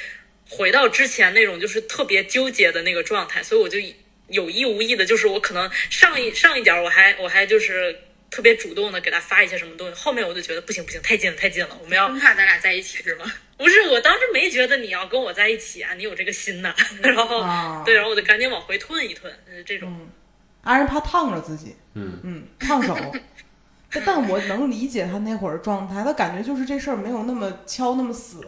[0.49, 3.79] 回到之前那种就是特别纠结的那个状态，所以我就
[4.29, 7.99] 有意无意的，就是我可能上一上一点我还我还就是
[8.31, 13.24] 特别主动的给他发一些什么东西，后面我就觉得不行不行，太近了太近了，我们要生怕咱俩在一起是吗？
[13.59, 16.74] 不是，我当时没觉得你要跟我在一起啊，你有这个心呐。
[17.03, 20.09] 然后、啊对，然后我就赶紧往回退一退，呃这种。
[20.62, 22.97] 阿仁怕烫着自己，嗯嗯，烫手。
[23.93, 28.41] 但但我能理解他那会儿状态，他感觉就是这事儿没有那么敲那么死，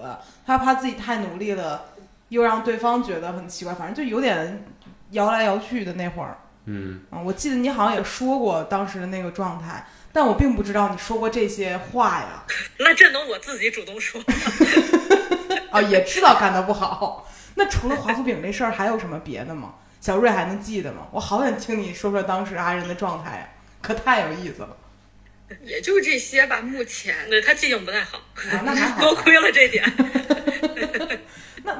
[0.46, 1.94] 他怕自己太努力了，
[2.28, 4.64] 又让对方觉得很奇怪，反正就有点
[5.10, 6.38] 摇来摇去的那会儿。
[6.66, 12.44] 嗯，啊，我记得你好像也说过当时的那个状态，但我并不知道你说过这些话呀。
[12.78, 14.22] 那这能我自己主动说？
[15.72, 17.28] 啊，也知道干得不好。
[17.54, 19.74] 那除了华夫饼这事儿，还有什么别的吗？
[20.00, 21.06] 小瑞还能记得吗？
[21.10, 23.48] 我好想听你说说当时阿仁的状态呀，
[23.80, 24.76] 可太有意思了。
[25.62, 27.28] 也就这些吧，目前。
[27.28, 28.18] 对他记性不太好，
[28.50, 29.00] 啊，那还好。
[29.00, 29.84] 多亏了这点。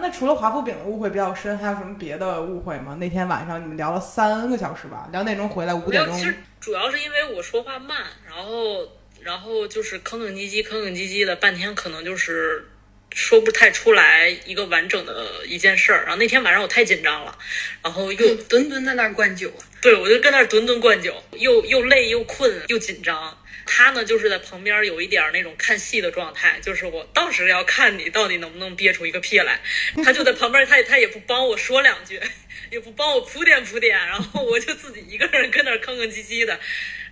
[0.02, 2.96] 那那除了华夫饼的误会比较深，还有什么别的误会吗？
[2.98, 7.98] 那天晚上你们聊了三个小时吧，两点钟回来，五点没有，钟其实主要是因为我说话慢，
[8.28, 8.88] 然后
[9.20, 12.68] 然后就是吭吭唧唧、吭吭唧唧的，半天可能就是
[13.12, 16.02] 说不太出来一个完整的一件事儿。
[16.02, 17.38] 然后那天晚上我太紧张了，
[17.80, 23.38] 然后又又蹲蹲在那儿灌酒，对，我就跟那儿蹲蹲灌酒，又又累又困又紧张。
[23.66, 29.60] 他呢，就是在旁边有一点儿那种看戏的状态，就是我到时要看你到底能不能憋出一个屁来。
[30.04, 32.20] 他就在旁边，他也他也不帮我说两句，
[32.70, 36.58] 也不帮我铺垫铺垫，然后我就自己一个人跟那儿吭吭唧唧的，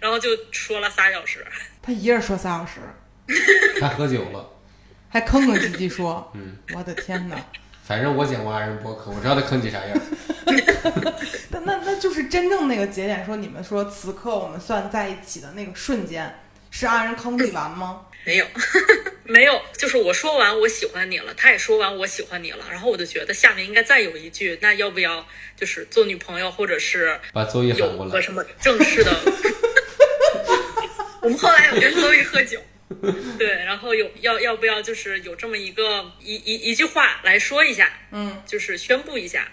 [0.01, 1.47] 然后就说了仨小时。
[1.83, 2.81] 他一人说仨小时，
[3.81, 4.49] 他喝酒了。
[5.13, 7.37] 还吭吭唧唧说， 嗯，我的天哪！
[7.85, 10.01] 反正我剪过二人播客，我知道他吭叽啥样。
[11.71, 16.35] 那那那就是真正那个节点，说你们说此刻我们算在一起的那个瞬间，
[16.71, 18.07] 是阿仁吭叽完吗？
[18.27, 18.45] 没有，
[19.25, 29.11] 没有，就是我说完我喜欢你了，他也说完我喜欢你了，然后我就觉得下面应该再有一句，那要不要就是做女朋友，或者是把邹毅喊有过来，个什么正式的
[31.23, 32.61] 我们后来有跟邹毅喝酒，
[33.39, 39.49] 对，然后有要要不要就是有这么一个一一一句话来说一下，嗯，就是宣布一下。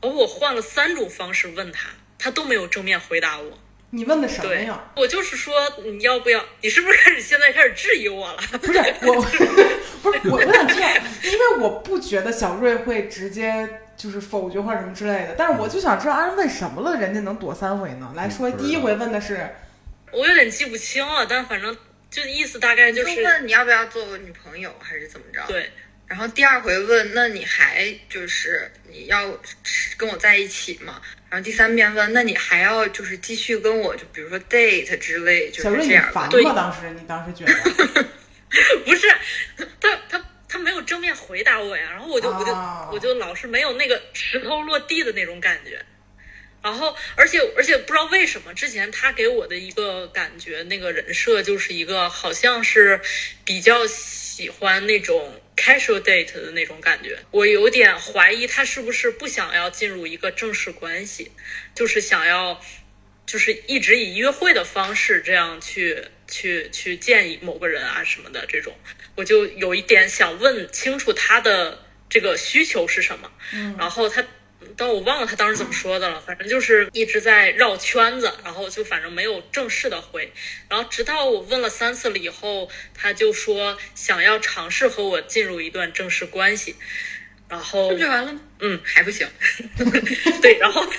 [0.00, 1.88] 而我换了三种方式问他，
[2.18, 3.58] 他都没有正面回答我。
[3.90, 6.44] 你问的什么对呀？，我就是说你要不要？
[6.60, 8.38] 你是不是开始现在开始质疑我了？
[8.60, 9.14] 不是我，
[10.02, 10.88] 不是我，我想知道，
[11.22, 13.66] 因为我不觉得小瑞会直接
[13.96, 18.12] 就是否决或者什么之类的，但是我就想知道阿仁问什么了，人家能躲三回呢？
[18.16, 19.48] 来说，第一回问的是
[20.12, 21.74] 我有点记不清了，但反正
[22.10, 25.40] 就意思大概就就是问你要不要做我女朋友，还是怎么着？。
[25.46, 25.70] 对
[26.08, 29.36] 然后第二回问，那你还就是你要
[29.96, 31.02] 跟我在一起吗？
[31.28, 36.28] 然后第三遍问，那你还要就是继续跟我就比如说 date 之类，就是这样的。
[36.28, 36.44] 对？
[36.44, 37.52] 当时你当时觉得
[38.86, 39.08] 不是
[39.80, 45.84] 他他他没有正面回答我呀，然后我就我就哦我就老是没有那个石头落地的那种感觉。
[46.62, 53.00] 然后，而且而且不知道为什么，之前他给我的一个感觉，那个人设就是一个好像是
[53.44, 57.18] 比较喜欢那种 casual date 的那种感觉。
[57.30, 61.32] 我有点怀疑他是不是不想要进入一个正式关系，
[61.74, 62.60] 就是想要
[63.24, 68.76] 就是一直以约会的方式这样去去去见某个人啊什么的这种，
[69.16, 73.32] 我就有一点想问清楚他的这个需求是什么。
[73.52, 74.24] 嗯，然后他。
[74.76, 80.32] 但我忘了他当时怎么说的了，反正就是一直在绕圈子，然后就反正没有正式的回，
[80.68, 86.76] 然后直到我问了三次了以后，他就说想要尝试和我进入一段正式关系，
[87.48, 88.40] 然后这不就完了吗？
[88.60, 89.28] 嗯，还不行。
[90.40, 90.84] 对，然后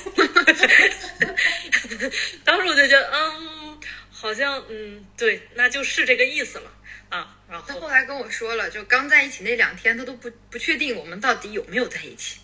[2.46, 3.80] 当时我就觉得，嗯，
[4.12, 6.72] 好像，嗯，对，那就是这个意思了
[7.10, 7.36] 啊。
[7.50, 12.40] 然后他后来跟我说了，就刚在一起那两天，他都不不确定我们到底有没有在一起，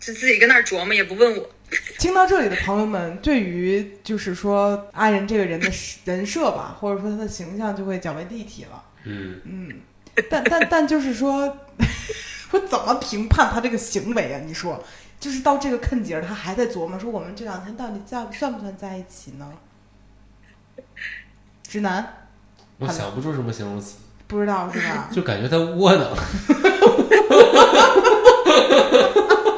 [0.00, 1.48] 就自己跟那儿琢磨，也不问我。
[2.00, 5.70] 听到这里的朋友们，对于就是说阿仁这个人的
[6.04, 8.82] 人设吧，或者说他的形象，就会较为立体了。
[9.04, 9.80] 嗯嗯，
[10.28, 11.58] 但但但就是说，
[12.50, 14.40] 我怎么评判他这个行为啊？
[14.44, 14.82] 你说，
[15.20, 19.52] 就是到这个坑节儿，他还在琢磨说我们这两天到底在算不算在一起呢？
[21.62, 22.26] 直男
[22.78, 25.08] 我想不出什么形容词，不知道是吧？
[25.12, 26.16] 就感觉他窝囊。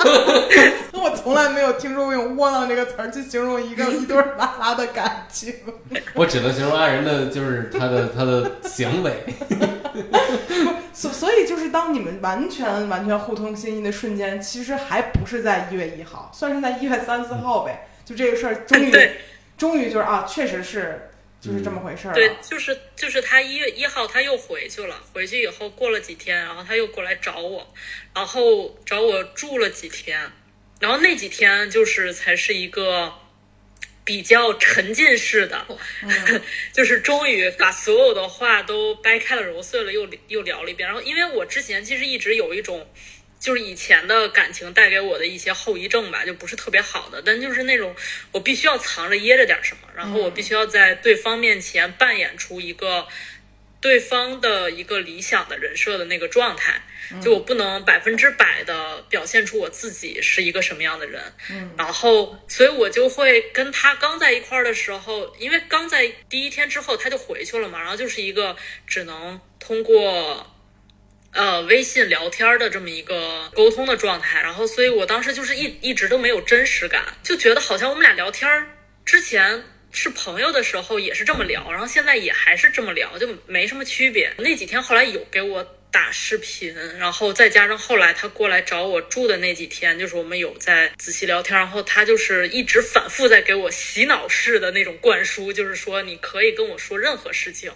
[0.92, 5.54] 我从来没有听说过用“窝囊”这个词儿去形容一个一对儿拉拉的感情。
[6.14, 9.24] 我只能形容爱人的就是他的他的行为。
[10.92, 17.88] 所所以就是当你们完全完全互通心意的瞬间，其实还不是在一月一号，算是在一月三四号呗。
[18.04, 19.10] 就这个事儿，终于
[19.56, 21.10] 终于就是啊，确实是
[21.42, 22.14] 就是这么回事儿了。
[22.14, 27.74] 对，就是就是他一月一号他又回去了，回去以后过了几天，然后他又过来找我，
[28.14, 30.30] 然后找我住了几天，
[30.78, 33.12] 然后那几天就是才是一个
[34.04, 35.66] 比较沉浸式的，
[36.72, 40.88] 就是终于把所有的话都掰开了揉碎了又又聊了一遍。
[40.88, 42.88] 然后因为我之前其实一直有一种。
[43.42, 47.92] 就是以前的感情带给我的一些后遗症吧，就不是特别好的，但就是那种
[48.30, 53.08] 我必须要藏着掖着点什么，然后我必须要在对方面前扮演出一个
[53.80, 56.80] 对方的一个理想的人设的那个状态，
[57.20, 61.20] 就我不能百分之百的表现出我自己是一个什么样的人，
[61.76, 70.46] 然后所以我就会跟他刚在一块儿的时候，因为刚在第一天之后他就回去了嘛，然后就是一个只能通过。
[71.32, 78.48] 呃，微信聊天的这么一个沟通的状态，然后，所以我当时就是一一直都没有真实感，就觉得好像我们俩聊天
[79.04, 84.32] 之前是朋友的时候也是这么聊，然后现在也还是这么聊，就没什么区别。
[84.36, 97.70] 那几天后来有给我打视频，然后再加上后来他过来找我住的那几天，就是我们有在仔细聊天，然后他就是一直反复在给我洗脑式的那种灌输，就是说你可以跟我说任何事情，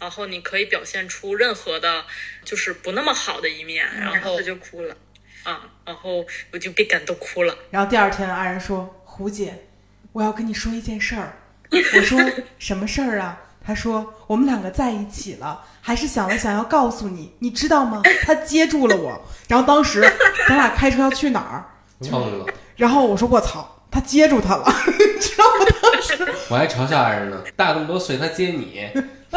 [0.00, 2.04] 然后你可以表现出任何的，
[2.44, 4.96] 就是不那么好的一面，然后他就哭了。
[5.42, 7.56] 啊，然后我就被感动哭了。
[7.70, 9.54] 然后第二天，爱人说：“胡姐，
[10.12, 11.40] 我要跟你说一件事儿。”
[11.72, 12.20] 我说：
[12.58, 19.20] “什么事儿啊？”他说：“我们两个在一起了，还是想了想要告诉你，你知道吗？”他接住了我。
[19.48, 20.00] 然后当时
[20.48, 21.66] 咱俩开车要去哪儿？
[22.12, 24.64] 忘了，然后我说：“我操，他接住他了。
[24.86, 25.66] ”你知道吗？
[25.82, 28.88] 当时，我还嘲笑爱人呢，大这么多岁他接你，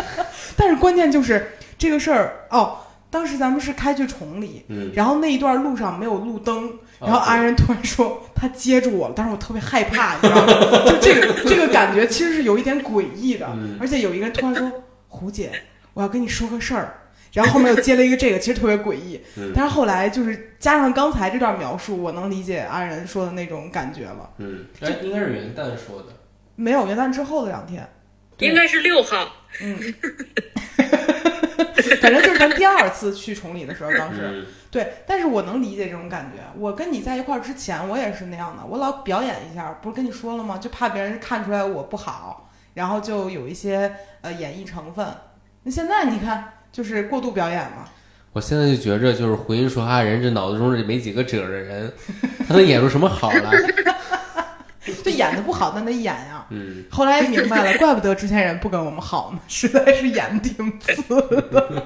[0.56, 2.78] 但是关键就是这个事儿哦。
[3.10, 10.86] 当时咱们是开去崇礼，嗯，然后那一段路上没有路灯，然后安然突然说他接住我了，但是我特别害怕，你知道吗？
[10.86, 14.72] 就这个这个感觉其实是有一点诡异的，嗯而且有一个人突然说
[15.08, 15.52] 胡姐，
[15.94, 17.02] 我要跟你说个事儿，
[17.34, 19.22] 然后后面又接了一个这个，其实特别诡异。
[19.38, 24.30] 嗯但是后来就是加上刚才这段描述，我能理解阿仁说的那种感觉了。
[24.38, 26.08] 嗯，哎，应该是元旦说的，
[26.56, 27.88] 没有元旦之后的两天，
[28.40, 29.28] 应该是六号，
[29.62, 29.78] 嗯，
[32.02, 34.22] 反正就是咱第二次去崇礼的时候，当时。
[34.24, 36.42] 嗯对，但是我能理解这种感觉。
[36.58, 40.58] 我跟你在一块儿之前，我也是那样的，我老表演一下，不是跟你说了吗？
[40.58, 45.06] 就怕别人看出来我不好，然后就有一些呃演绎成分。
[45.64, 47.86] 那现在你看，就是过度表演嘛。
[48.34, 51.92] 我现在就觉着，就是回音说话人这脑子中这没几个褶的人，
[52.48, 53.52] 他能演出什么好来？
[55.04, 56.46] 就演的不好，那得演呀。
[56.50, 60.96] 嗯，后来明白了，怪不得之前人不跟我们好呢，实在是演的挺次
[61.52, 61.84] 的，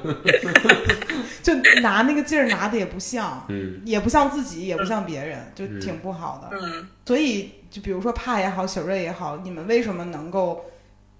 [1.43, 6.57] 就拿那个劲儿拿的也不像，嗯，也不像自己，也不像别人，就挺不好的。
[6.57, 10.65] 嗯，所以，就比如说怕也好，小瑞也好，你们为什么能够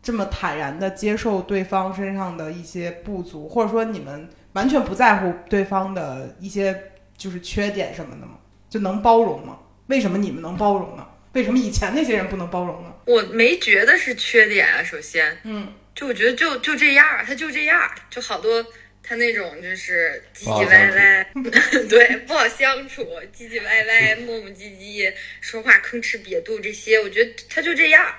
[0.01, 8.37] 这么坦然的接受对方身上的一些不足，或者说你们完全不在乎对方的一些就是缺点什么的吗？
[8.69, 9.59] 就能包容吗？
[9.87, 11.07] 为什么你们能包容呢？
[11.33, 12.93] 为什么以前那些人不能包容呢？
[13.05, 18.65] 我没觉得是缺点啊，首先，嗯，就我觉得就就这样儿，他就这样儿，就好多
[19.03, 21.27] 他那种就是唧唧歪歪，
[21.87, 23.03] 对，不好相处，
[23.35, 28.13] 唧唧歪歪，磨磨唧唧，说话吭哧瘪肚这些，我觉得他就这样儿，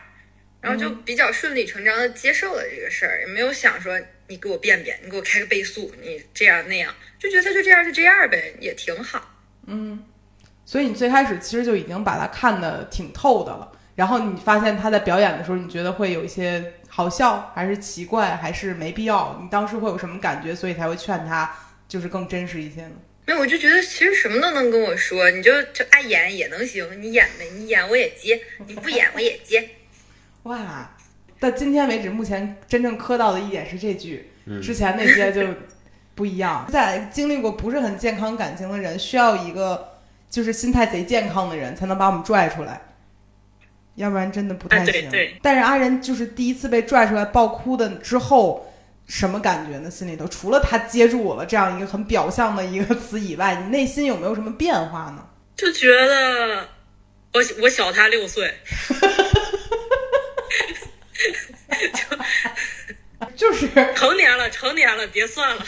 [0.60, 9.34] 然后就比较顺理成章的接受了这个事儿，也没有想说你给我变变，你给我开个倍速，你这样那样，就觉得他就这样就这样呗，也挺好。
[9.66, 10.04] 嗯
[10.64, 19.38] 所以你最开始其实就已经把他看得挺透的了，然后你发现他在表演的时候，你觉得会有一些好笑，还是奇怪，还是没必要？
[19.42, 20.54] 你当时会有什么感觉？
[20.54, 21.50] 所以才会劝他
[21.88, 22.92] 就是更真实一些呢？
[23.24, 29.66] 没有，我就觉得其实什么都能跟我说，你就就爱演也能行，你演呗，你演我也接，你不演我也接。
[30.48, 30.90] 哇！
[31.38, 35.46] 到今天为止，目前真正磕到的一点是这句，嗯之前那些就
[36.14, 36.66] 不一样。
[36.72, 39.96] 在经历过不是很健康感情的人，需要一个
[40.28, 42.80] 就是心态贼健康的人，才能把我们拽出来，
[43.94, 45.10] 要不然真的不太哎对行。
[45.10, 48.72] 对但是阿仁就是第一次被拽出来爆哭的之后，
[49.06, 49.90] 什么感觉呢？
[49.90, 55.24] 心里头除了他接住我了这样一个很表象的一个词以外，你内心有没有什么变化呢？
[55.54, 56.68] 就觉得
[57.34, 58.52] 我我小他六岁，
[63.38, 65.62] 就是 成年了，成年了，别算了。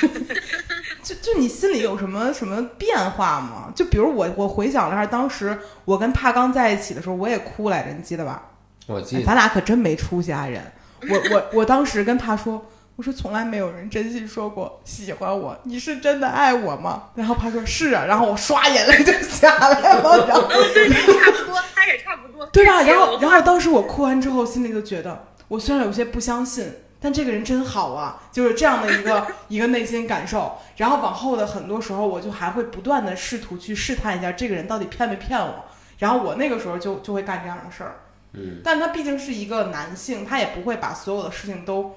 [1.04, 3.72] 就就你心里有什么什么变化吗？
[3.76, 8.42] 就比如我我回想了一下，当时我跟帕刚在一起的时候，我也哭来着，你记得吧？
[8.88, 10.60] 我记得哎咱俩可真没出息啊人！
[11.08, 12.66] 我我我当时跟帕说，
[12.96, 17.04] 我说从来没有人真心说过喜欢我，你是真的爱我吗？
[17.14, 22.44] 然后他说是啊，然后我刷眼泪就下来了，然后对，差不多，他也差不多。
[22.46, 22.82] 对吧？
[22.82, 26.66] 然后然后当时我哭完之后，心里就觉得，我虽然有些不相信，
[27.01, 30.59] 但这个人真好啊，就是这样的一个 一个内心感受。
[30.76, 35.64] 然后往后的很多时候，我就还会不断的试图去试探一下这个人到底骗没骗我。
[35.98, 38.01] 然后我那个时候就就会干这样的事儿。
[38.32, 41.96] 嗯，但他毕竟是一个男性，他也不会把所有的事情都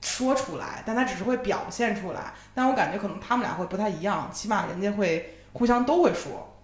[0.00, 2.32] 说出来，但他只是会表现出来。
[2.54, 6.58] 但我感觉可能他们俩会不太一样，起码人家会互相都会说。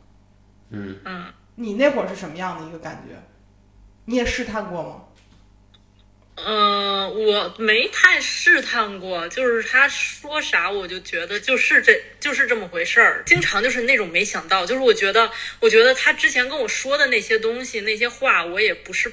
[0.71, 1.27] 嗯，嗯，
[1.57, 3.23] 你那会儿是什么样的一个感觉？
[4.07, 4.97] 你也试探过吗？
[6.37, 15.31] 嗯，我没太试探过，就是他说啥我就觉得就是这就是这么回事儿，经常就是那种没想到，就是我觉得
[15.61, 19.13] 我觉得他之前跟我说的那些东西那些话，我也不是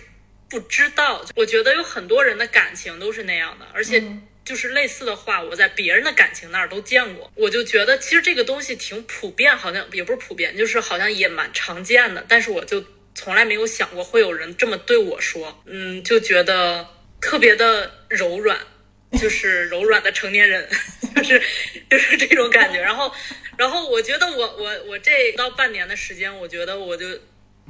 [0.50, 4.28] 不知道，我觉得有很多人的感情都是那样的，而且嗯。
[4.44, 16.86] 就是类似的话，我在别人的感情那儿都见过，我就觉得其实这个东西挺普遍，好像也不是普遍，就是好像也蛮常见的，但是我就从来没有想过会有人这么对我说，嗯，就觉得
[17.22, 18.60] 特别的柔软，
[19.22, 20.68] 就是柔软的成年人，
[21.16, 21.42] 就是
[21.90, 22.82] 就是这种感觉。
[22.82, 23.14] 然后，
[23.58, 27.06] 然后我觉得我我我这到半年的时间，我觉得我就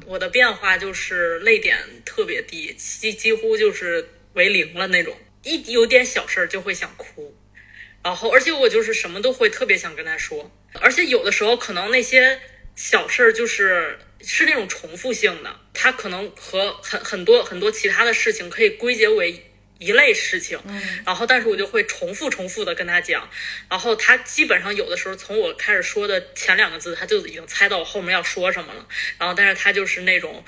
[0.06, 7.36] 我的变化就是泪点特别低，几几乎就是为零了那种，一有点小事儿就会想哭。
[8.04, 12.39] 然后，而且我就是什么都会特别想跟他说，而且有的时候可能那些
[12.76, 19.47] 小事儿就是是那种重复性的，它可能和很很多很多其他的事情可以归结为
[19.80, 20.59] 一类事情，
[21.05, 23.28] 然后但是我就会重复重复的跟他讲，
[23.69, 28.86] 然后他基本上有的时候从我开始说的前两个字，他就已经猜到我后面要说什么了，
[29.17, 30.43] 然后但是他就是那种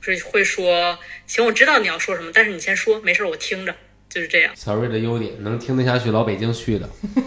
[0.00, 3.74] 就是会说，行，我知道你要说什么，但是你先说，没事儿，我听着，
[4.08, 4.52] 就是这样。
[4.56, 6.88] 小瑞的优点能听得下去老北京续的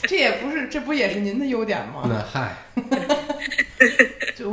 [0.06, 2.02] 这也不是，这不也是您的优点吗？
[2.04, 2.56] 那嗨，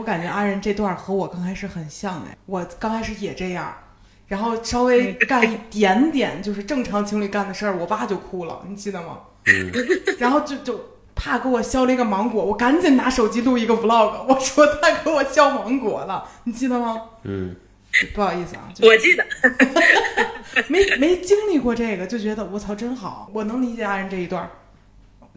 [0.07, 3.75] 感觉阿仁这段和我刚开始很像哎，我刚开始也这样，
[4.27, 9.19] 然后稍微干一点点就是正常情侣干的事儿，我爸就哭了，你记得吗？
[9.47, 9.69] 嗯，
[10.17, 10.79] 然后就就
[11.13, 17.01] 怕给我削了一个芒果，我赶紧拿手机录一个 vlog，我说他给我削芒果了，你记得吗？
[17.23, 17.53] 嗯，
[18.15, 19.25] 不好意思啊，就我记得，
[20.69, 24.49] 没没经历过这个，就觉得我操真好，我能理解阿仁这一段儿，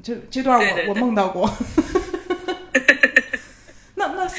[0.01, 1.53] 这这段儿我对对对我梦到过。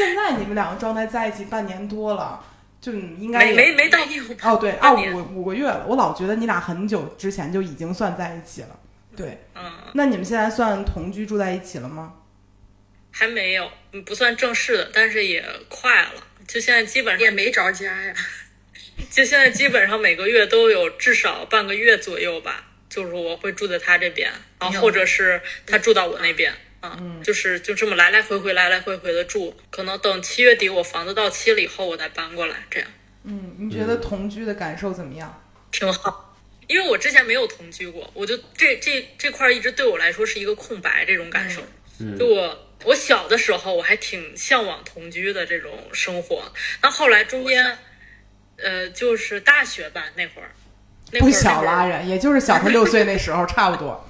[0.06, 2.43] 现在你们两个状态在一起半年多了，
[2.80, 3.99] 就应该没也没没到
[4.43, 8.80] 哦对啊五五个月了，我老觉得你俩很久之前就已经算在一起了。
[9.16, 12.14] 对，嗯，那你们现在算同居住在一起了吗？
[13.12, 16.24] 还没有，嗯不算正式的，但是也快了。
[16.47, 18.14] 就现在基本上，也没着家呀。
[19.12, 26.52] 就现在基本上每个月都有至少半个月左右吧，就是我会住在他这边，然后或者是他住到我那边。
[26.54, 26.58] 嗯，
[27.24, 32.90] 就是就这么来来回回来来回回的住，可能等七月底我房子到期了以后，我再搬过来，这样
[33.24, 35.44] 嗯，你觉得同居的感受怎么样？
[35.72, 36.36] 挺好。
[36.68, 41.62] 因为我之前没有同居过，我就这这这块儿一直对我来说是一个空白，这种感受。
[42.18, 46.52] 就我我小的时候，我还挺向往同居的这种生活。
[46.82, 47.78] 那后来中间，
[48.58, 50.52] 呃，就是大学吧那会儿，
[51.12, 54.10] 那会不小儿那会儿了，人也就是小他六岁那时候差不多。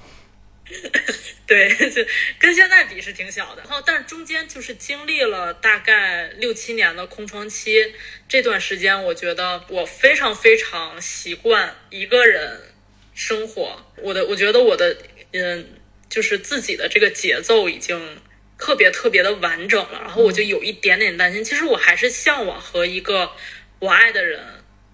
[1.46, 2.04] 对，就
[2.38, 3.62] 跟现在比是挺小的。
[3.62, 7.92] 然后，但是中间就是经历了大概六七年的空窗期，
[8.28, 12.72] 这段时间我觉得我非常非常习惯一个人
[13.12, 13.84] 生活。
[13.96, 14.96] 我的，我觉得我的，
[15.32, 15.68] 嗯，
[16.08, 18.22] 就是自己的这个节奏已经
[18.56, 20.00] 特别特别的完整了。
[20.00, 23.32] 然后我就有一点点担心，其实我还是向往和一个
[23.80, 24.40] 我爱的人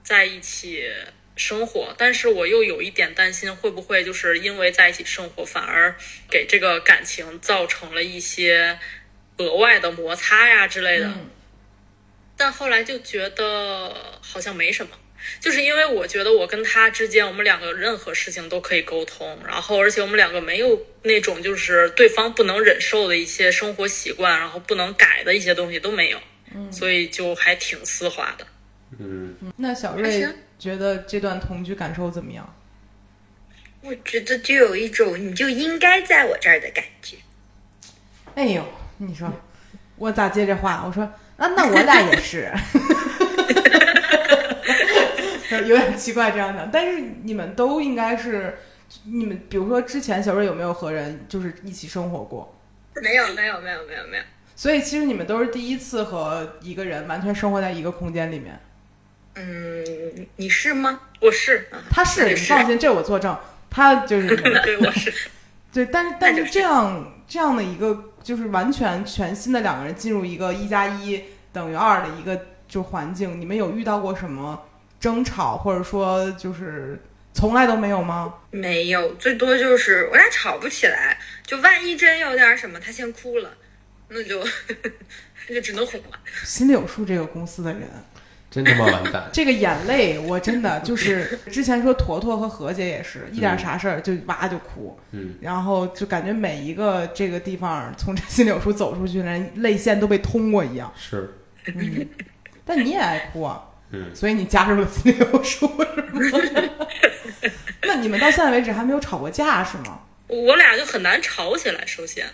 [0.03, 0.91] 在一起
[1.39, 5.95] 生活，但是我又有一点担心，会不会就是因为在一起生活，反而
[6.29, 8.79] 给这个感情造成了一些
[9.39, 11.07] 额外的摩擦呀之类的。
[11.07, 11.31] 嗯
[12.41, 14.93] 但后来就觉得好像没什么，
[15.41, 26.21] 就是因为我觉得我跟他之间，我们两个任何事情都可以沟通，然后而且我们两个没有那种就是对方不能忍受的一些生活习惯，然后不能改的一些东西都没有，
[26.71, 28.47] 所以就还挺丝滑的。
[29.01, 32.55] 嗯，那小瑞行觉得这段同居感受怎么样？
[33.81, 37.17] 我觉得就有一种你就应该在我这儿的感觉。
[38.35, 38.65] 哎呦，
[38.97, 39.33] 你说
[39.97, 40.83] 我咋接这话？
[40.85, 41.05] 我说
[41.37, 42.53] 啊，那我俩也是，
[45.67, 46.69] 有点奇怪这样的。
[46.73, 48.59] 但是你们都应该是
[49.05, 52.53] 你们比如说之前小瑞有没有和人就是一起生活过？
[53.01, 54.25] 没有没有没有没有没有，
[54.57, 58.59] 所以其实你们都是第一次和一个人完全生活在一个空间里面。
[59.39, 61.01] 嗯，你是吗？
[61.21, 63.39] 我是，他是你放心，这我作证，
[63.71, 65.15] 他就是 对，我是，
[65.73, 71.23] 对，但是但是是这样这样的一个就是完全全新的两个人进入一个一加一
[71.53, 74.61] 等于二的一个就环境，你们有遇到过什么
[74.99, 77.01] 争吵，或者说就是
[77.33, 78.35] 从来都没有吗？
[78.51, 81.17] 没有，最多就是我俩吵不起来，
[81.47, 83.51] 就万一真有点什么，他先哭了，
[84.09, 84.45] 那就
[85.49, 86.19] 那就只能哄了。
[86.45, 87.83] 心里有数这个公司的人，
[88.51, 89.29] 真他妈完蛋！
[89.33, 100.91] 这个眼泪，我真的就是之前说坨坨和何姐也是一点啥事儿就哇就哭，嗯，然后就感觉每一个这个地方从这新柳树走出去的人泪腺都被通过一样。
[100.97, 101.35] 是，
[101.67, 102.09] 嗯，
[102.65, 105.71] 但你也爱哭啊，嗯，所以你加入了新柳树
[106.15, 106.63] 是吗？
[107.85, 110.01] 那你们到现在为止还没有吵过架是吗？
[110.27, 111.85] 我俩就很难吵起来。
[111.87, 112.27] 首先，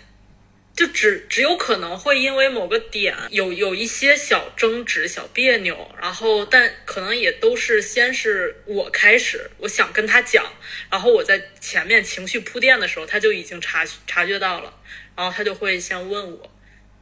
[0.75, 10.45] 就只只有可能会因为某个点有有一些小争执、小别扭，然后但可能也都是先是我开始，我想跟他讲，
[10.91, 14.73] 然后我在前面情绪铺垫的时候，他就已经察察觉到了，
[15.15, 16.51] 然后他就会先问我，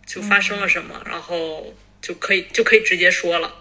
[0.05, 3.55] 就发生了什么，然后就可以就可以直接说了。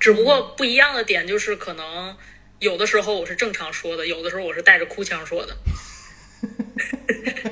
[0.00, 2.16] 只不过不一样的点就是，可能
[2.58, 5.54] 有的时候我是正常说的，有的时候我是带着哭腔说的。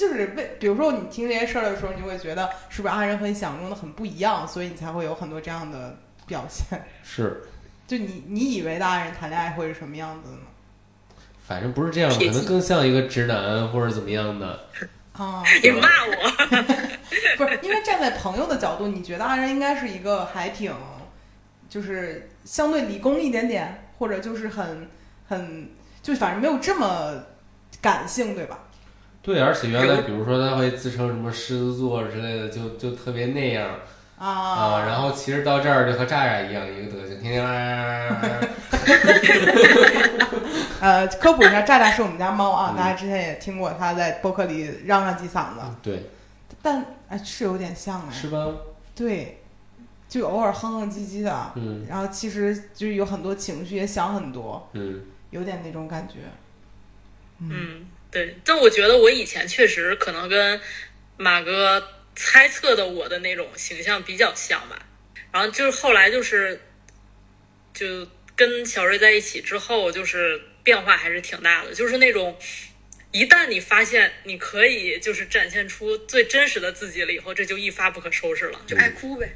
[0.00, 6.82] 就是为，比如说你听这些事儿的时候，你会觉得是不是阿仁和你想象中的很不一样，所以你才会有很多这样的表现。
[7.04, 7.42] 是，
[7.86, 10.38] 就你你以为的阿仁谈恋爱会是什么样子呢？
[11.46, 14.60] 反正不是这样，可能更像一个直男或者怎么样的。
[15.12, 16.30] 啊，你骂我，
[17.36, 20.72] 不是，因为站在朋友的角度，你觉得阿仁应该是一个还挺，
[21.68, 24.88] 就是相对理工一点点，或者就是很
[25.28, 25.68] 很，
[26.02, 27.22] 就反正没有这么
[27.82, 28.60] 感性，对吧？
[29.22, 33.68] 对，而且原来比如说他会自称什么狮子座之类的，就就特别那样
[34.18, 38.20] 啊啊，然后其实到这儿就和炸炸一样一个德行，天天啊，
[40.80, 46.10] 呃，科普一下，炸炸是我们家猫啊，嗯大家之前也听过它在播客里嚷嚷几嗓子，对，
[46.62, 48.46] 但哎是有点像哎，是吧？
[48.94, 49.42] 对，
[50.08, 56.14] 就偶尔哼哼唧唧的，嗯然后其实就是有很多情绪，也想很多，嗯，有点那种感觉。
[57.42, 58.36] 嗯，对。
[58.44, 60.60] 但我觉得我以前确实可能跟
[61.16, 61.82] 马哥
[62.14, 64.86] 猜测的我的那种形象比较像吧。
[65.32, 66.60] 然后就是后来就是，
[67.72, 71.72] 就跟小瑞在一起之后，就是变化还是挺大的。
[71.72, 72.36] 就是那种
[73.12, 78.60] 一旦你发现你可以就是展现出最真实的自己了以后，这就一发不可收拾了。
[78.66, 79.32] 就爱哭呗。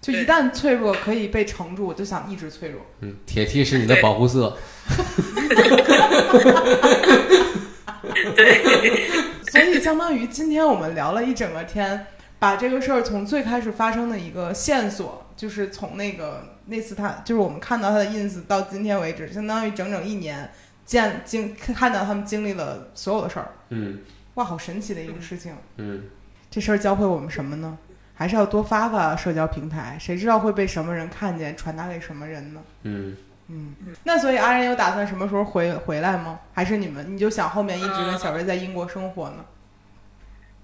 [0.00, 2.88] 就一旦脆弱可以被撑住，我就想一直脆弱。
[3.00, 4.56] 嗯，铁 T 是你的保护色，
[8.34, 9.08] 对，
[9.50, 12.06] 所以相当于今天我们聊了一整个天，
[12.38, 20.50] 把这个事儿从最开始发生的一个线索，就是从那个那次他就是我们看到他的 ins 到今天为止，相当于整整一年
[20.84, 23.48] 见经看到他们经历了所有的事儿。
[23.70, 23.98] 嗯
[24.34, 25.52] 哇，好神奇的一个事情！
[25.78, 26.04] 嗯，
[26.48, 27.76] 这事儿教会我们什么呢？
[28.14, 32.60] 还是要多发发社交平台，谁知道会被什么人看见，传达给什么人呢？
[32.84, 33.16] 嗯，
[33.50, 33.74] 嗯，
[34.04, 36.38] 那所以阿仁有打算什么时候回回来吗？
[36.52, 39.44] 还是你们你就想后面一直跟小瑞在英国生活呢？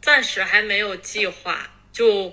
[0.03, 2.31] 暂时还没有计划，就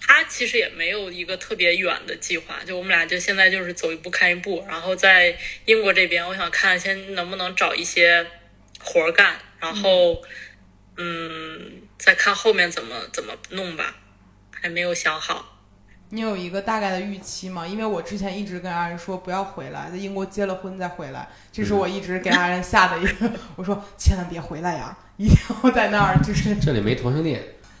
[0.00, 8.26] 他其实也没有一个特别远的计划，就我们俩就现在就是走一步看一步，然后在英国这边，我想看先能不能找一些
[8.80, 10.20] 活儿干，然后
[10.96, 13.94] 嗯，再看后面怎么怎么弄吧，
[14.50, 15.55] 还没有想好。
[16.10, 17.66] 你有一个大概的预期吗？
[17.66, 27.42] 因为我之前一直跟阿仁说不要回来，在英国结了婚再回来，这是我一直给阿仁下的一个， 我说千万别回来呀，一定要在那儿，就是这里没同性恋，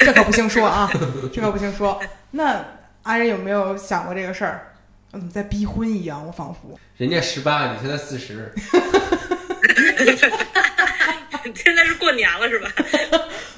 [0.00, 0.90] 这可不行说啊，
[1.32, 2.00] 这可不行说。
[2.30, 2.64] 那
[3.02, 4.72] 阿仁有没有想过这个事儿？
[5.12, 6.26] 我怎么在逼婚一样？
[6.26, 8.52] 我仿佛人家十八，你现在四十，
[11.54, 12.70] 现在是过年了是吧？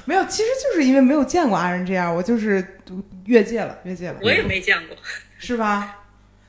[0.05, 2.79] 没有，其实就是因为没有见过阿仁这样，我就是
[3.25, 4.97] 越界了，越界了，我也没见过，
[5.37, 5.99] 是吧？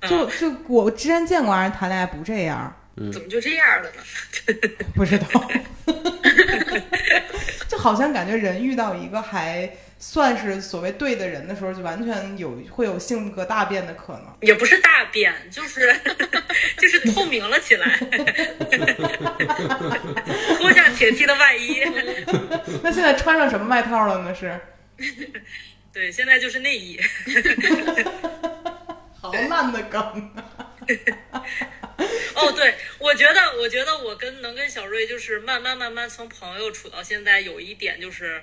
[0.00, 0.11] 嗯。
[0.11, 2.74] 就就我之前见过阿仁谈恋爱不这样，
[3.12, 4.03] 怎么就这样了呢？
[4.94, 5.26] 不知道，
[7.68, 9.70] 就好像感觉人遇到一个还
[10.05, 14.36] 算是所谓对的人的时候，就完全有会有性格大变的可能。
[14.40, 15.94] 也不是大变，就是
[16.76, 17.96] 就是透明了起来，
[20.59, 21.82] 脱下铁 T 的外衣。
[22.82, 24.34] 那现在穿上什么外套了呢？
[24.34, 24.61] 是
[25.94, 27.00] 对，现在就是内衣。
[29.20, 30.00] 好烂的梗
[32.34, 38.42] 哦，对，我觉得，我觉得我跟能跟小瑞就是慢慢慢慢从朋友处到现在，有一点就是，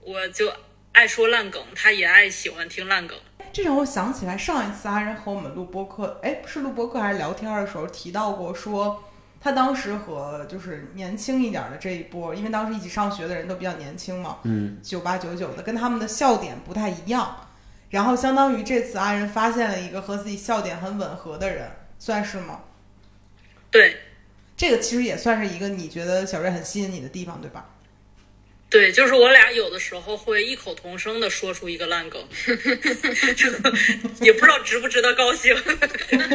[0.00, 0.52] 我就
[0.92, 3.16] 爱说烂梗，他也爱喜欢听烂梗。
[3.52, 9.02] 这让我想起来上一次阿仁和我们录播客，哎，是录播客还是聊天的时候提到过说。
[9.42, 17.48] 他当时和就是年轻一点的这一波，因为当时一起上学的人都比较年轻嘛，嗯，九八九九的，跟他们的笑点不太一样。
[17.88, 22.60] 然后相当于这次阿仁发现了一个和自己笑点很吻合的人，算是吗？
[23.70, 23.96] 对
[24.58, 27.66] 这个其实也算是一个你觉得小瑞很吸引你的地方，对吧？
[28.70, 32.22] 对，就是我俩有的时候会异口同声的说出一个烂梗，
[34.22, 35.54] 也不知道值不值得高兴。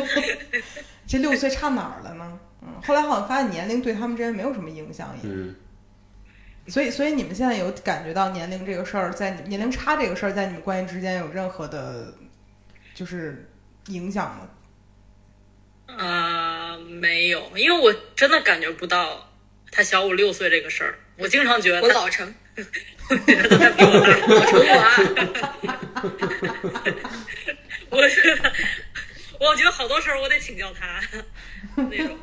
[1.08, 2.40] 这六岁差哪儿了呢？
[2.62, 5.30] 嗯，后来好像发现年龄对他们之间没有什么影响，也。
[5.30, 5.56] 嗯，
[6.68, 12.14] 所以，所以你们现在有感觉到年龄这个事儿，在你年龄差这个事儿，在你们关系之间有任何的，
[12.94, 13.50] 就是
[13.88, 14.50] 影响吗？
[15.98, 19.32] 呃，没有，因为我真的感觉不到
[19.72, 21.00] 他小我六岁这个事儿。
[21.18, 22.34] 我经常觉得我老成，
[23.10, 24.10] 我觉得他比我大。
[24.28, 24.92] 老成我啊，
[27.90, 28.52] 我觉得，
[29.40, 31.00] 我觉得好多事儿我得请教他
[31.76, 32.18] 那种。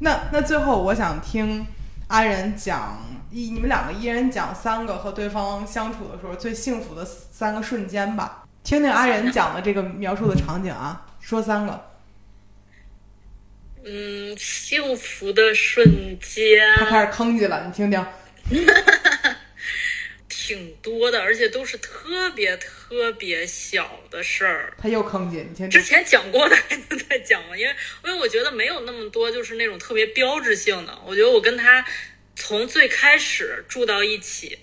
[0.00, 1.66] 那那最后我想听
[2.08, 8.44] 阿仁讲一，你们两个一人讲三个和对方相处的时候最幸福的三个瞬间吧。
[8.64, 11.89] 听听阿仁讲的这个描述的场景啊，说三个。
[13.84, 18.06] 嗯，幸福的瞬间他开始吭叽了，你听听。
[20.28, 24.74] 挺多的，而且都是特别特别小的事儿。
[24.76, 25.70] 他又吭叽，你听听。
[25.70, 27.56] 之前讲过的还能再讲吗？
[27.56, 27.74] 因为
[28.04, 30.98] 因为我觉得没有那么多就是那种特别标志性的。
[31.06, 31.86] 我觉得我跟他
[32.34, 34.58] 从最开始住到一起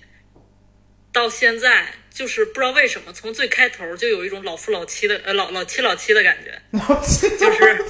[1.14, 7.86] 到现在，就是不知道为什么从最开头就有一种老夫老妻的呃老老妻老妻的感觉，老妻就是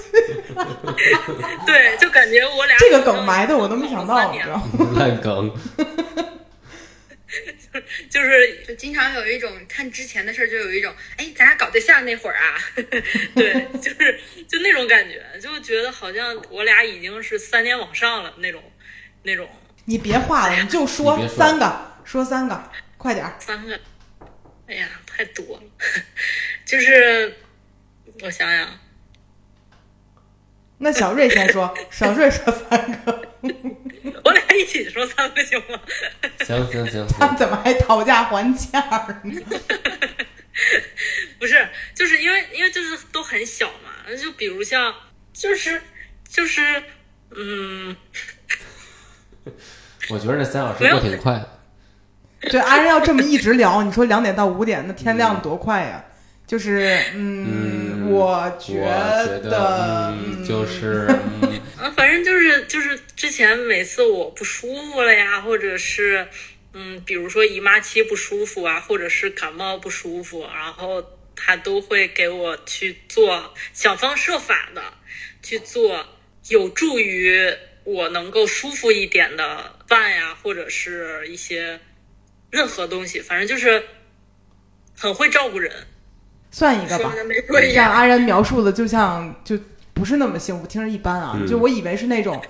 [1.65, 4.69] 对，就感觉我俩这个梗埋的我都没想到，你知道吗？
[4.99, 5.49] 烂梗，
[8.09, 12.59] 就是就经常有一种看之前的事儿，就有一种哎，咱俩搞对象那会儿啊，
[13.33, 18.61] 对，就是就那种感觉，就觉得好像我俩已经是三年往上了那种
[19.23, 19.47] 那种
[19.85, 22.61] 你别画了，你就说三个，说三个，
[22.97, 23.33] 快点儿。
[23.39, 23.79] 三个，
[24.67, 25.63] 哎呀，太多了。
[26.65, 27.33] 就是
[28.21, 28.79] 我想想，
[30.79, 33.31] 那小瑞先说，小瑞说三个，
[34.23, 35.79] 我俩一起说三个行吗？
[36.45, 38.79] 行行行 行，他们怎么还讨价还价
[39.23, 39.41] 呢？
[41.39, 44.93] 不是，就是因为因为就是都很小嘛，就比如像
[45.31, 45.81] 就是
[46.27, 46.83] 就是
[47.31, 47.95] 嗯，
[50.09, 51.56] 我觉得这三小时过挺快的。
[52.49, 56.03] 对，阿仁要这么一直聊，你说两点到五点，那天亮多快呀？
[56.45, 61.05] 就是，嗯，嗯，我我觉觉得，嗯，就是
[61.41, 66.25] 嗯啊，反正就是就是之前每次我不舒服了呀，或者是
[66.73, 71.03] 嗯，比如说姨妈期不舒服啊，或者是感冒不舒服，然后
[71.35, 74.81] 他都会给我去做，想方设法的
[75.43, 76.05] 去做
[76.47, 81.77] 有助于我能够舒服一点的饭呀，或者是一些
[82.49, 83.83] 任何东西，反正就是
[84.95, 85.71] 很会照顾人。
[86.49, 87.13] 算一个吧。
[87.73, 89.59] 让阿然描述的就像就
[89.93, 91.33] 不是那么幸福，听着一般啊。
[91.35, 92.41] 嗯就我以为是那种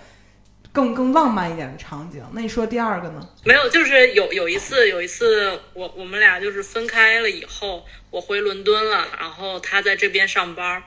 [0.72, 2.24] 更更浪漫一点的场景。
[2.34, 3.30] 那你说第二个呢？
[3.44, 10.84] 没有，就是有有一次，有一次我我们俩就是分开了以后，我回伦敦了，然后他在这边上班，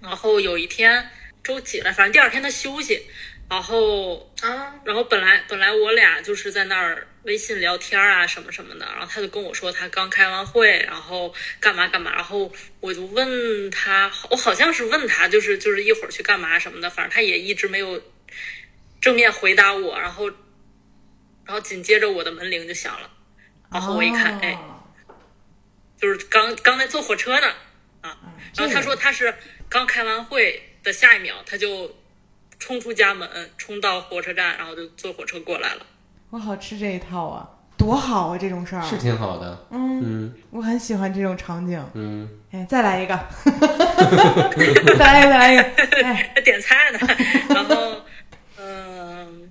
[0.00, 1.08] 然后有一天
[1.44, 3.06] 周几了，反正第二天他休息，
[3.48, 12.50] 然后啊，然后本来本来我俩就是在那儿微信聊天啊什么什么的，然后他就跟我说他刚开完会，然后干嘛干嘛，然后
[12.80, 18.02] 我就问他，我好像是问他，就是就是一会儿去干嘛什么的，反正他也一直没有
[18.98, 20.28] 正面回答我，然后
[21.44, 23.10] 然后紧接着我的门铃就响了，
[23.70, 24.82] 然后我一看，哎，哦
[26.00, 27.52] 就是刚刚在坐火车呢。
[28.00, 28.16] 啊，
[28.56, 29.34] 然后他说他是
[29.68, 31.92] 刚开完会的下一秒他就
[32.60, 35.84] 冲出家门，冲到火车站，然后就坐火车过来了。
[36.30, 38.38] 我好吃这一套啊，多好啊！
[38.38, 39.66] 这种事儿，是挺好的。
[39.70, 41.82] 嗯，嗯我很喜欢这种场景。
[41.94, 43.18] 嗯，哎，再来一个，
[44.98, 45.62] 再来一个，再来一个。
[46.02, 46.98] 哎，还点菜呢，
[47.48, 48.02] 然后，
[48.58, 49.50] 嗯、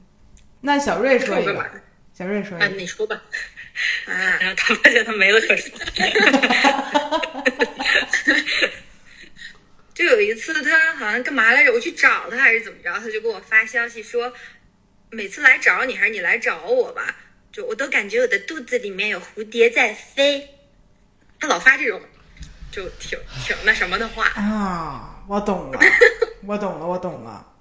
[0.62, 1.66] 那小瑞说一个，
[2.14, 2.76] 小瑞说一啊，个。
[2.76, 3.16] 你说吧。
[4.06, 5.72] 啊， 然后他发现他没了可说。
[9.94, 11.72] 就有一次他好像干嘛来着？
[11.74, 12.94] 我去找他还是怎么着？
[13.00, 14.32] 他就给我发消息说，
[15.10, 17.16] 每次来找你还是你来找我吧，
[17.52, 20.50] 就我都感觉我的肚子里面有蝴蝶在飞。
[21.40, 22.02] 他老发这种，
[22.72, 24.26] 就挺挺那什么的话。
[24.30, 25.80] 啊，我懂了，
[26.46, 27.54] 我懂了，我懂了。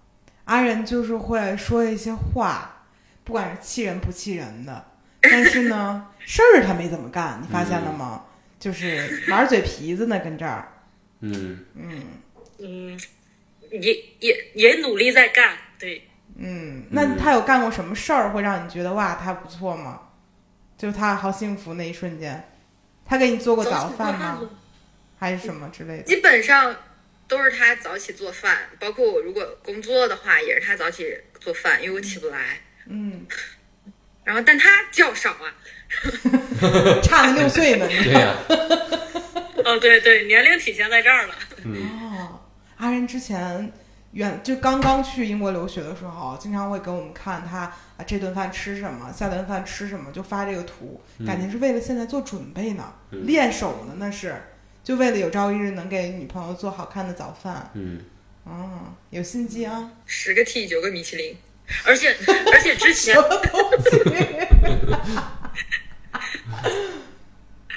[0.44, 2.86] 阿仁就是会说一些话，
[3.24, 4.86] 不管是气人不气人的，
[5.20, 8.24] 但是呢，事儿他没怎么干，你发现了吗？
[8.58, 10.72] 就是玩嘴皮子呢，跟这儿。
[11.20, 11.64] 嗯，
[12.58, 12.98] 嗯，
[13.70, 20.00] 也也也努力在干，对，嗯，那他有干过什么事儿会让你觉得哇，他不错吗？
[20.76, 22.46] 就他好幸福那一瞬间，
[23.04, 24.40] 他给你做过早饭吗？
[25.18, 26.02] 还是什么之类的？
[26.02, 26.76] 基本上
[27.26, 32.58] 都是他早起做饭，包括我如果工作的话，也是他早起做饭，因为我起不来。
[32.88, 33.26] 嗯，
[34.22, 35.54] 然后，但他较少啊，
[37.02, 37.86] 差了六岁呢。
[37.88, 38.34] 对呀、
[39.64, 41.34] 哦，对对，年龄体现在这儿了。
[41.64, 42.40] 哦，
[42.76, 43.72] 阿仁之前
[44.16, 47.64] 远就刚刚去英国留学的时候，经常会给我们看他
[47.98, 54.34] 啊这顿饭吃什么，下顿饭吃什么，就发这个图，感觉是为了现在做准备呢，嗯练手呢，那是
[54.82, 57.70] 就为了有朝一日能给女朋友做好看的早饭。
[57.74, 58.00] 嗯，
[58.46, 61.36] 嗯，有心机啊，十个 T 九个米其林。
[61.84, 62.16] 而且
[62.52, 64.00] 而且之前什，么东西？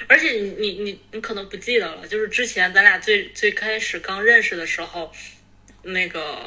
[0.08, 5.12] 而且你你你你可能不记得了，就是之前咱俩最最开始刚认识的时候，
[5.82, 6.38] 那个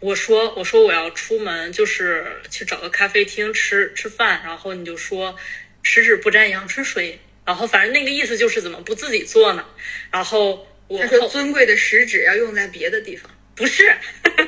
[0.00, 5.36] 我说我说我要出门，就是去找个咖啡厅吃吃饭，然后你就说
[5.82, 9.64] 十指不沾阳春水，然后反正那个意思就是怎么不自己做呢？
[10.10, 13.30] 然后我他说尊贵的食指要用在别的地方。
[13.54, 13.94] 不是，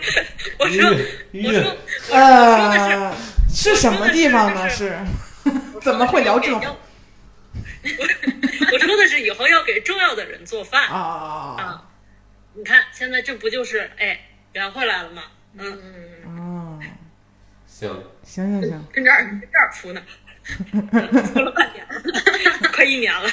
[0.59, 1.77] 我说我说
[2.09, 2.95] 我说的是。
[2.95, 3.17] 呃，
[3.55, 4.69] 是什么地方呢？
[4.71, 4.97] 是
[5.83, 6.73] 怎么会聊这种要
[8.73, 11.85] 我说的是以后要给重要的人做饭啊啊！
[12.55, 14.19] 你看现在这不就是哎
[14.55, 15.23] 圆回来了吗？
[15.59, 15.79] 嗯，
[16.27, 16.39] 嗯。
[16.39, 16.81] 哦！
[17.67, 17.91] 行，
[18.25, 20.01] 行行行，跟这儿跟这儿铺呢，
[21.33, 23.29] 出了半年了， 快一年了。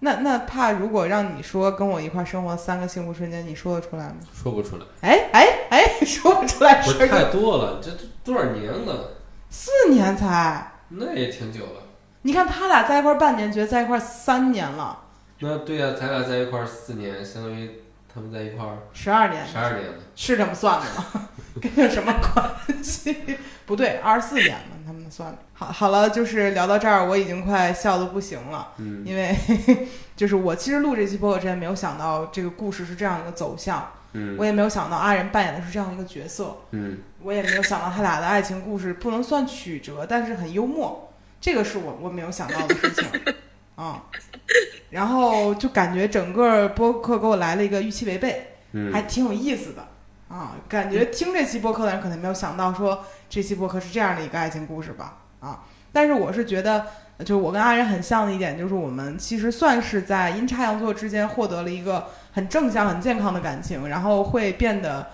[0.00, 4.16] 那那怕如果让你说跟我一块儿生活三个幸福瞬间，你说得出来吗？
[4.34, 7.90] 说不出来，哎哎哎， 说不出来不是是太多了，这
[8.22, 9.14] 多少年了？
[9.48, 10.72] 四年才。
[10.88, 11.82] 那也挺久了。
[12.22, 15.04] 你看他俩在一块儿半年，觉得在一块儿三年了，
[15.38, 17.81] 那对呀、咱俩在一块儿四年，相当于
[18.14, 19.94] 他们在一块儿十二年十二年了。
[20.14, 21.28] 是这么算的吗？
[21.60, 23.16] 跟这有什么关系？
[23.66, 25.38] 不对，二十四年嘛，他们算的。
[25.54, 29.36] 好，好了，就是聊到这儿，我已经快笑的不行了，嗯因为
[30.16, 43.06] 就是我其实录这期播客之前没有想到这个故事是这样一个走向，嗯我也没有想到阿仁扮演的是这样一个角色，嗯我也没有想到他俩的爱情故事不能算曲折，但是很幽默，这个是我我没有想到的事情
[43.76, 44.02] 啊。
[44.92, 49.88] 然后就感觉整个播客给我来了一个预期违背，嗯，还挺有意思的
[50.28, 50.52] 啊。
[50.68, 55.64] 感觉听这期播客的人可能没有想到说这期播客是这样的一个爱情故事吧啊。
[55.94, 56.86] 但是我是觉得，
[57.20, 65.06] 就是我跟阿仁很像的一点，就是我们其实算是在阴差阳错之间获得了一个很正向、很健康的感情，然后会变得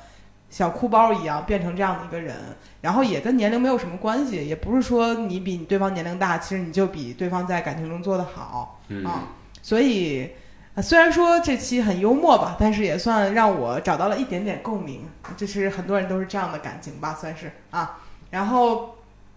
[0.51, 2.35] 小哭包一样变成这样的一个人，
[2.81, 9.23] 然后也跟年龄没有什么关系，也不是说你比你对方年龄大，其实你就比对方在感情中做得好嗯啊。
[9.69, 10.31] 所以，
[10.83, 15.07] 虽然说这期很幽默吧，但是也算让我找到了一点点共鸣，
[15.37, 18.01] 就是很多人都是这样的感情吧，算是啊。
[18.31, 18.97] 然后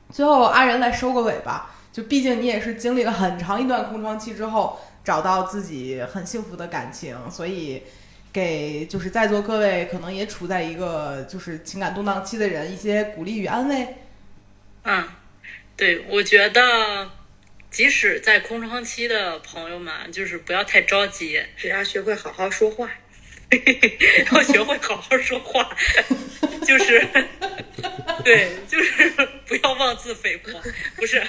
[0.09, 7.84] 最后阿仁来收个尾吧，就毕竟你也是经历了很长一段空窗期之后，找到自己很幸福的感情，所以
[8.32, 13.95] 给就是在座各位可能也处在一个就是情感动荡期的人一些鼓励与安慰。
[14.84, 15.03] 嗯，
[15.75, 16.61] 对，我觉得
[17.72, 22.91] 即使在空窗期的朋友们，就是不要太着急， 只要学会好好说话。
[24.32, 25.76] 要学会好好说话，
[26.65, 27.05] 就是
[28.24, 29.09] 对，就是
[29.45, 30.49] 不要妄自菲薄，
[30.95, 31.22] 不是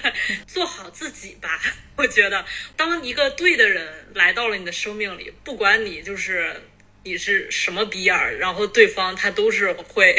[0.47, 1.61] 做好自己吧。
[1.97, 2.45] 我觉得，
[2.77, 6.63] 当一个对的人来到了你的生命里，不管你就是
[7.03, 10.15] 你是什么逼样儿，然后对方他都是会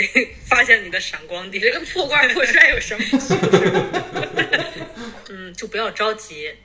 [0.45, 1.63] 发现你的闪光点。
[1.63, 3.05] 这个破罐破摔有什么
[5.55, 6.55] 就不要着急，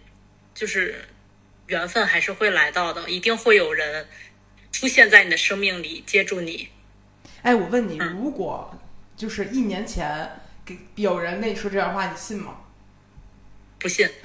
[0.55, 1.05] 就是
[1.67, 4.07] 缘分还是会来到的，一定会有人
[4.73, 6.69] 出现在你的生命里接住你。
[7.43, 8.77] 哎，我问你，嗯如果
[9.17, 10.29] 就是一年前
[10.65, 12.57] 给有人跟你说这样话，你信吗？
[13.79, 14.09] 不信？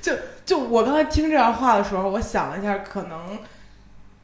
[0.00, 3.38] 就就我刚才听这样话的时候，我想了一下，可能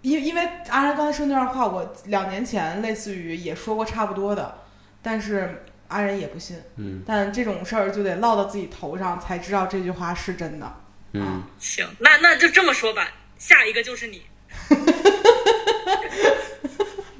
[0.02, 4.58] 因因为阿然刚才说那段话，我两年前类似于也说过差不多的，
[5.02, 6.56] 但是阿仁也不信。
[6.76, 10.74] 嗯但这种事儿就得落到自己头上，才知道这句话是真的。
[11.12, 13.06] 嗯，行，那那就这么说吧，
[13.38, 14.22] 下一个就是你。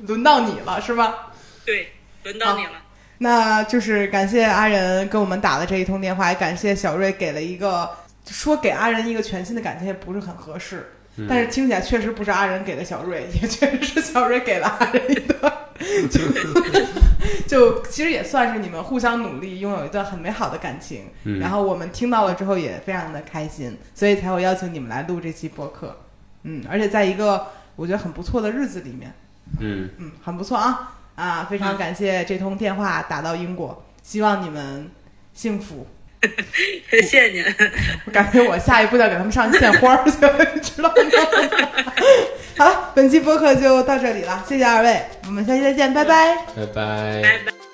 [0.07, 1.33] 轮到你了，是吧？
[1.65, 1.93] 对，
[2.25, 2.73] 轮到你了。
[3.19, 7.89] 那就是感谢阿仁跟我们打的这一通电话，也感谢小瑞给了一个
[8.27, 10.93] 说给阿仁一个全新的感情，也不是很合适，
[11.29, 15.53] 但是听起来确实不是阿仁给的小瑞，也确实是小瑞给了阿仁一段，
[17.47, 21.11] 就就其实也算是你们互相努力，拥有一段很美好的感情。
[21.25, 25.97] 嗯然后我们听到了之后也非常的开心，所以才会邀请你们来录这期播客。
[26.43, 29.13] 嗯，而且在一个我觉得很不错的日子里面，
[29.61, 31.47] 嗯，嗯，很不错啊啊！
[31.49, 34.91] 非常感谢这通电话打到英国，希望你们
[35.33, 35.87] 幸福。
[36.91, 37.45] 谢谢您。
[38.07, 40.95] 我感觉我下一步要给他们上献花去了，你知道吗？
[42.59, 46.37] 好了，本期播客就到这里了，谢谢二位，我们下期再见，拜拜。
[46.55, 47.23] 拜拜。
[47.23, 47.72] 拜拜。